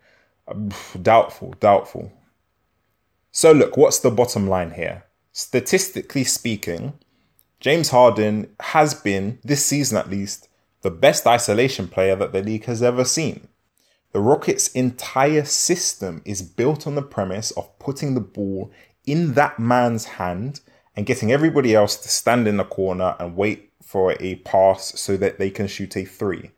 Uh, 0.47 0.55
doubtful, 1.01 1.55
doubtful. 1.61 2.13
So, 3.31 3.53
look, 3.53 3.77
what's 3.77 4.01
the 4.01 4.11
bottom 4.11 4.49
line 4.49 4.73
here? 4.73 5.05
Statistically 5.33 6.25
speaking, 6.25 6.95
James 7.61 7.91
Harden 7.91 8.49
has 8.61 8.95
been, 8.95 9.39
this 9.45 9.65
season 9.65 9.97
at 9.97 10.11
least, 10.11 10.49
the 10.83 10.91
best 10.91 11.27
isolation 11.27 11.87
player 11.87 12.17
that 12.17 12.33
the 12.33 12.43
league 12.43 12.65
has 12.65 12.83
ever 12.83 13.05
seen. 13.05 13.49
The 14.13 14.21
Rockets' 14.21 14.69
entire 14.69 15.45
system 15.45 16.23
is 16.25 16.41
built 16.41 16.87
on 16.87 16.95
the 16.95 17.03
premise 17.03 17.51
of 17.53 17.79
putting 17.79 18.15
the 18.15 18.21
ball 18.21 18.73
in 19.09 19.35
that 19.35 19.59
man's 19.59 20.05
hand 20.05 20.61
and 20.95 21.07
getting 21.07 21.33
everybody 21.33 21.75
else 21.75 21.97
to 21.97 22.09
stand 22.09 22.47
in 22.47 22.59
the 22.59 22.65
corner 22.65 23.17
and 23.19 23.37
wait 23.37 23.73
for 23.83 24.15
a 24.21 24.37
pass 24.37 25.01
so 25.01 25.17
that 25.17 25.39
they 25.39 25.51
can 25.51 25.67
shoot 25.67 25.97
a 25.97 26.05
three. 26.05 26.51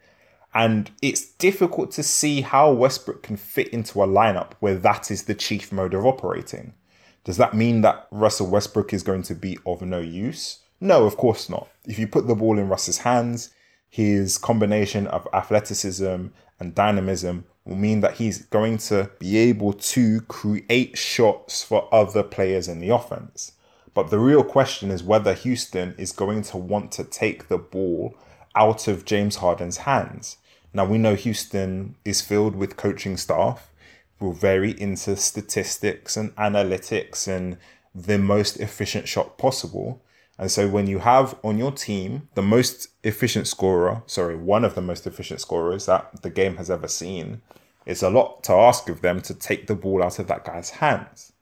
And 0.53 0.91
it's 1.01 1.25
difficult 1.25 1.93
to 1.93 2.03
see 2.03 2.41
how 2.41 2.73
Westbrook 2.73 3.23
can 3.23 3.37
fit 3.37 3.69
into 3.69 4.03
a 4.03 4.07
lineup 4.07 4.53
where 4.59 4.75
that 4.75 5.11
is 5.11 5.25
the 5.25 5.35
chief 5.35 5.71
mode 5.71 5.95
of 5.95 6.05
operating. 6.05 6.75
Does 7.23 7.37
that 7.37 7.55
mean 7.55 7.83
that 7.83 8.09
Russell 8.11 8.49
Westbrook 8.49 8.93
is 8.93 9.05
going 9.05 9.23
to 9.25 9.35
be 9.35 9.59
of 9.65 9.83
no 9.83 10.01
use? 10.01 10.59
No, 10.81 11.05
of 11.05 11.17
course 11.17 11.49
not. 11.49 11.69
If 11.87 11.99
you 11.99 12.09
put 12.09 12.27
the 12.27 12.35
ball 12.35 12.59
in 12.59 12.69
Russ's 12.69 12.99
hands, 12.99 13.51
his 13.89 14.39
combination 14.39 15.07
of 15.07 15.29
athleticism 15.33 16.27
and 16.59 16.75
dynamism 16.75 17.45
will 17.64 17.77
mean 17.77 18.01
that 18.01 18.14
he's 18.14 18.46
going 18.46 18.79
to 18.79 19.11
be 19.18 19.37
able 19.37 19.73
to 19.73 20.20
create 20.23 20.96
shots 20.96 21.62
for 21.62 21.92
other 21.94 22.23
players 22.23 22.68
in 22.68 22.81
the 22.81 22.88
offense. 22.88 23.53
But 23.92 24.11
the 24.11 24.18
real 24.18 24.44
question 24.44 24.90
is 24.90 25.03
whether 25.03 25.35
Houston 25.35 25.94
is 25.99 26.12
going 26.12 26.42
to 26.42 26.57
want 26.57 26.92
to 26.92 27.05
take 27.05 27.49
the 27.49 27.59
ball 27.59 28.14
out 28.55 28.88
of 28.88 29.05
James 29.05 29.37
Harden's 29.37 29.79
hands. 29.79 30.37
Now, 30.73 30.85
we 30.85 30.99
know 30.99 31.14
Houston 31.16 31.96
is 32.05 32.20
filled 32.20 32.55
with 32.55 32.77
coaching 32.77 33.16
staff 33.16 33.70
who 34.18 34.31
are 34.31 34.35
very 34.35 34.79
into 34.81 35.16
statistics 35.16 36.16
and 36.16 36.35
analytics 36.37 37.27
and 37.27 37.57
the 37.94 38.18
most 38.18 38.59
efficient 38.59 39.09
shot 39.09 39.37
possible. 39.38 40.03
And 40.40 40.50
so 40.50 40.68
when 40.68 40.87
you 40.87 41.00
have 41.00 41.38
on 41.44 41.59
your 41.59 41.70
team 41.70 42.31
the 42.35 42.42
most 42.42 42.88
efficient 43.05 43.46
scorer, 43.46 44.03
sorry, 44.07 44.35
one 44.35 44.64
of 44.64 44.74
the 44.74 44.81
most 44.81 45.07
efficient 45.07 45.42
scorers 45.42 45.85
that 45.85 46.22
the 46.22 46.31
game 46.31 46.57
has 46.57 46.70
ever 46.70 46.88
seen, 46.88 47.42
it's 47.85 48.03
a 48.03 48.09
lot 48.09 48.42
to 48.44 48.55
ask 48.55 48.88
of 48.88 49.03
them 49.03 49.20
to 49.20 49.35
take 49.35 49.66
the 49.66 49.74
ball 49.74 50.03
out 50.03 50.18
of 50.18 50.29
that 50.29 50.46
guy's 50.46 50.70
hands. 50.70 51.35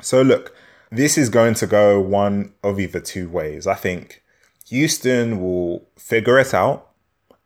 So 0.00 0.22
look, 0.22 0.56
this 0.90 1.18
is 1.18 1.28
going 1.28 1.54
to 1.54 1.66
go 1.66 2.00
one 2.00 2.54
of 2.64 2.80
either 2.80 3.00
two 3.00 3.28
ways. 3.28 3.66
I 3.66 3.74
think 3.74 4.22
Houston 4.68 5.38
will 5.38 5.86
figure 5.98 6.38
it 6.38 6.54
out 6.54 6.92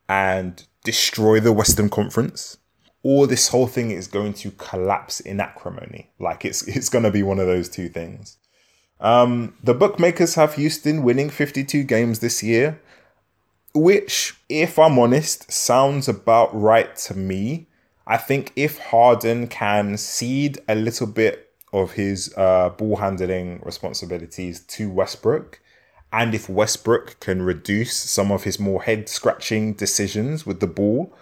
and 0.09 0.65
destroy 0.85 1.41
the 1.41 1.53
Western 1.53 1.89
Conference, 1.89 2.59
or 3.03 3.27
this 3.27 3.49
whole 3.49 3.67
thing 3.67 3.91
is 3.91 4.07
going 4.07 4.35
to 4.35 4.53
collapse 4.53 5.19
in 5.19 5.41
acrimony. 5.41 6.11
Like 6.21 6.45
it's 6.45 6.63
it's 6.69 6.89
going 6.89 7.05
to 7.05 7.11
be 7.11 7.25
one 7.25 7.41
of 7.41 7.49
those 7.49 7.69
two 7.69 7.89
things. 7.89 8.37
Um, 9.01 9.55
the 9.63 9.75
bookmakers 9.75 10.35
have 10.35 10.55
Houston 10.55 11.03
winning 11.03 11.31
52 11.31 11.85
games 11.85 12.19
this 12.19 12.43
year, 12.43 12.81
which, 13.75 14.37
if 14.49 14.79
I'm 14.79 14.99
honest, 14.99 15.51
sounds 15.51 16.09
about 16.09 16.51
right 16.59 16.95
to 16.97 17.15
me. 17.15 17.67
I 18.07 18.17
think 18.17 18.53
if 18.57 18.79
Harden 18.79 19.47
can 19.47 19.97
cede 19.97 20.59
a 20.69 20.75
little 20.75 21.07
bit 21.07 21.51
of 21.73 21.93
his 21.93 22.35
uh, 22.37 22.71
ball 22.71 22.97
handling 22.97 23.61
responsibilities 23.65 24.61
to 24.61 24.91
Westbrook, 24.91 25.61
and 26.13 26.35
if 26.35 26.49
Westbrook 26.49 27.21
can 27.21 27.43
reduce 27.43 27.97
some 27.97 28.33
of 28.33 28.43
his 28.43 28.59
more 28.59 28.83
head 28.83 29.09
scratching 29.09 29.75
decisions 29.75 30.45
with 30.45 30.61
the 30.61 30.67
ball, 30.67 31.13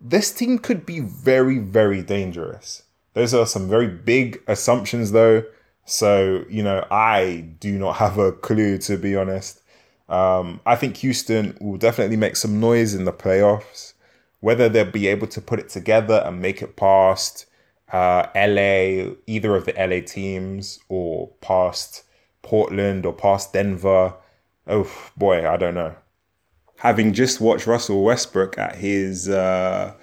this 0.00 0.30
team 0.30 0.58
could 0.58 0.84
be 0.84 1.00
very, 1.00 1.58
very 1.58 2.02
dangerous. 2.02 2.82
Those 3.14 3.34
are 3.34 3.46
some 3.46 3.68
very 3.68 3.88
big 3.88 4.40
assumptions, 4.46 5.12
though. 5.12 5.44
So, 5.84 6.44
you 6.48 6.62
know, 6.62 6.86
I 6.90 7.46
do 7.58 7.78
not 7.78 7.96
have 7.96 8.18
a 8.18 8.32
clue, 8.32 8.78
to 8.78 8.96
be 8.96 9.16
honest. 9.16 9.62
Um, 10.08 10.60
I 10.66 10.74
think 10.76 10.96
Houston 10.98 11.56
will 11.60 11.78
definitely 11.78 12.16
make 12.16 12.36
some 12.36 12.58
noise 12.60 12.94
in 12.94 13.04
the 13.04 13.12
playoffs. 13.12 13.94
Whether 14.40 14.68
they'll 14.68 14.90
be 14.90 15.06
able 15.06 15.26
to 15.28 15.40
put 15.40 15.60
it 15.60 15.68
together 15.68 16.22
and 16.24 16.40
make 16.40 16.62
it 16.62 16.74
past 16.74 17.46
uh, 17.92 18.26
LA, 18.34 19.14
either 19.26 19.54
of 19.54 19.66
the 19.66 19.74
LA 19.78 20.00
teams, 20.04 20.80
or 20.88 21.28
past 21.40 22.04
Portland 22.42 23.04
or 23.04 23.12
past 23.12 23.52
Denver. 23.52 24.14
Oh 24.66 24.90
boy, 25.16 25.48
I 25.48 25.56
don't 25.56 25.74
know. 25.74 25.94
Having 26.76 27.12
just 27.12 27.40
watched 27.40 27.66
Russell 27.66 28.02
Westbrook 28.02 28.56
at 28.56 28.76
his 28.76 29.28
uh, 29.28 29.94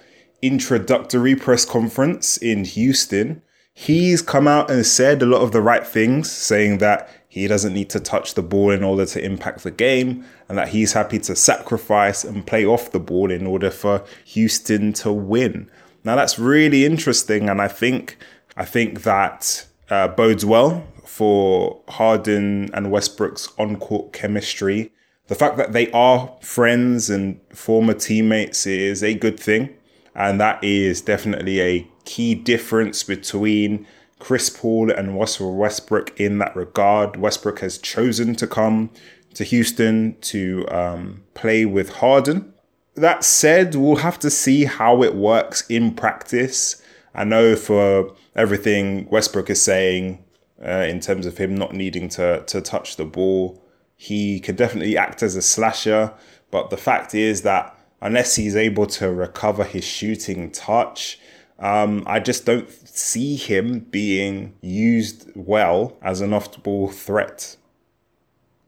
introductory 0.42 1.34
press 1.34 1.64
conference 1.64 2.36
in 2.36 2.64
Houston, 2.64 3.42
he's 3.78 4.20
come 4.20 4.48
out 4.48 4.68
and 4.68 4.84
said 4.84 5.22
a 5.22 5.26
lot 5.26 5.40
of 5.40 5.52
the 5.52 5.62
right 5.62 5.86
things, 5.86 6.28
saying 6.30 6.78
that 6.78 7.08
he 7.28 7.46
doesn't 7.46 7.74
need 7.74 7.88
to 7.90 8.00
touch 8.00 8.34
the 8.34 8.42
ball 8.42 8.72
in 8.72 8.82
order 8.82 9.06
to 9.06 9.24
impact 9.24 9.62
the 9.62 9.70
game, 9.70 10.24
and 10.48 10.58
that 10.58 10.70
he's 10.70 10.94
happy 10.94 11.20
to 11.20 11.36
sacrifice 11.36 12.24
and 12.24 12.44
play 12.44 12.66
off 12.66 12.90
the 12.90 12.98
ball 12.98 13.30
in 13.30 13.46
order 13.46 13.70
for 13.70 14.04
Houston 14.24 14.92
to 14.94 15.12
win. 15.12 15.70
Now 16.02 16.16
that's 16.16 16.40
really 16.40 16.84
interesting, 16.84 17.48
and 17.48 17.62
I 17.62 17.68
think 17.68 18.18
I 18.56 18.64
think 18.64 19.04
that 19.04 19.66
uh, 19.88 20.08
bodes 20.08 20.44
well 20.44 20.84
for 21.04 21.80
Harden 21.88 22.70
and 22.74 22.90
Westbrook's 22.90 23.52
on-court 23.58 24.12
chemistry. 24.12 24.90
The 25.28 25.36
fact 25.36 25.56
that 25.56 25.72
they 25.72 25.88
are 25.92 26.36
friends 26.40 27.10
and 27.10 27.40
former 27.54 27.94
teammates 27.94 28.66
is 28.66 29.04
a 29.04 29.14
good 29.14 29.38
thing, 29.38 29.76
and 30.16 30.40
that 30.40 30.64
is 30.64 31.00
definitely 31.00 31.60
a 31.60 31.86
key 32.08 32.34
difference 32.34 33.02
between 33.02 33.86
Chris 34.18 34.50
Paul 34.50 34.90
and 34.90 35.18
Russell 35.18 35.54
Westbrook 35.56 36.18
in 36.18 36.38
that 36.38 36.56
regard. 36.56 37.16
Westbrook 37.16 37.60
has 37.60 37.78
chosen 37.78 38.34
to 38.36 38.46
come 38.46 38.90
to 39.34 39.44
Houston 39.44 40.16
to 40.22 40.66
um, 40.70 41.22
play 41.34 41.64
with 41.64 41.88
Harden 42.02 42.52
that 43.00 43.24
said, 43.24 43.74
we'll 43.74 43.96
have 43.96 44.18
to 44.20 44.30
see 44.30 44.64
how 44.64 45.02
it 45.02 45.14
works 45.14 45.68
in 45.68 45.94
practice. 45.94 46.82
I 47.14 47.24
know 47.24 47.56
for 47.56 48.14
everything 48.36 49.08
Westbrook 49.08 49.50
is 49.50 49.62
saying 49.62 50.24
uh, 50.64 50.86
in 50.88 51.00
terms 51.00 51.26
of 51.26 51.38
him 51.38 51.54
not 51.54 51.74
needing 51.74 52.08
to 52.10 52.42
to 52.46 52.60
touch 52.60 52.96
the 52.96 53.04
ball, 53.04 53.62
he 53.96 54.40
can 54.40 54.56
definitely 54.56 54.96
act 54.96 55.22
as 55.22 55.36
a 55.36 55.42
slasher. 55.42 56.12
But 56.50 56.70
the 56.70 56.76
fact 56.76 57.14
is 57.14 57.42
that 57.42 57.76
unless 58.00 58.36
he's 58.36 58.56
able 58.56 58.86
to 58.86 59.10
recover 59.12 59.64
his 59.64 59.84
shooting 59.84 60.50
touch, 60.50 61.18
um, 61.58 62.04
I 62.06 62.20
just 62.20 62.44
don't 62.46 62.68
see 62.86 63.36
him 63.36 63.80
being 63.80 64.54
used 64.60 65.30
well 65.34 65.96
as 66.02 66.20
an 66.20 66.32
off 66.32 66.62
ball 66.62 66.88
threat. 66.88 67.56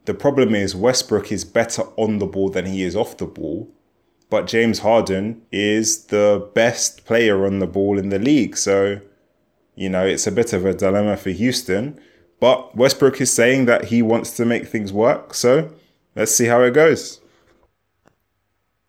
The 0.06 0.14
problem 0.14 0.54
is 0.54 0.74
Westbrook 0.74 1.30
is 1.30 1.44
better 1.44 1.82
on 1.96 2.18
the 2.18 2.26
ball 2.26 2.50
than 2.50 2.66
he 2.66 2.82
is 2.82 2.96
off 2.96 3.16
the 3.16 3.26
ball 3.26 3.70
but 4.30 4.46
James 4.46 4.78
Harden 4.78 5.42
is 5.50 6.04
the 6.06 6.48
best 6.54 7.04
player 7.04 7.44
on 7.44 7.58
the 7.58 7.66
ball 7.66 7.98
in 7.98 8.08
the 8.08 8.18
league. 8.18 8.56
So, 8.56 9.00
you 9.74 9.88
know, 9.88 10.06
it's 10.06 10.26
a 10.26 10.32
bit 10.32 10.52
of 10.52 10.64
a 10.64 10.72
dilemma 10.72 11.16
for 11.16 11.30
Houston. 11.30 12.00
But 12.38 12.74
Westbrook 12.76 13.20
is 13.20 13.32
saying 13.32 13.66
that 13.66 13.86
he 13.86 14.00
wants 14.00 14.36
to 14.36 14.46
make 14.46 14.66
things 14.66 14.92
work. 14.92 15.34
So 15.34 15.72
let's 16.14 16.34
see 16.34 16.46
how 16.46 16.62
it 16.62 16.70
goes. 16.70 17.20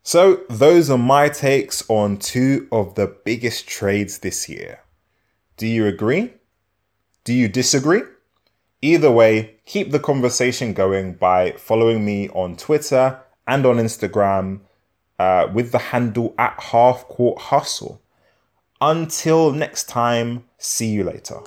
So, 0.03 0.41
those 0.49 0.89
are 0.89 0.97
my 0.97 1.29
takes 1.29 1.87
on 1.87 2.17
two 2.17 2.67
of 2.71 2.95
the 2.95 3.07
biggest 3.23 3.67
trades 3.67 4.19
this 4.19 4.49
year. 4.49 4.79
Do 5.57 5.67
you 5.67 5.85
agree? 5.85 6.33
Do 7.23 7.33
you 7.33 7.47
disagree? 7.47 8.01
Either 8.81 9.11
way, 9.11 9.57
keep 9.65 9.91
the 9.91 9.99
conversation 9.99 10.73
going 10.73 11.13
by 11.13 11.51
following 11.51 12.03
me 12.03 12.29
on 12.29 12.57
Twitter 12.57 13.19
and 13.45 13.63
on 13.63 13.77
Instagram 13.77 14.61
uh, 15.19 15.47
with 15.53 15.71
the 15.71 15.77
handle 15.77 16.33
at 16.39 16.59
Half 16.59 17.07
Court 17.07 17.39
Hustle. 17.39 18.01
Until 18.79 19.51
next 19.51 19.87
time, 19.87 20.45
see 20.57 20.87
you 20.87 21.03
later. 21.03 21.41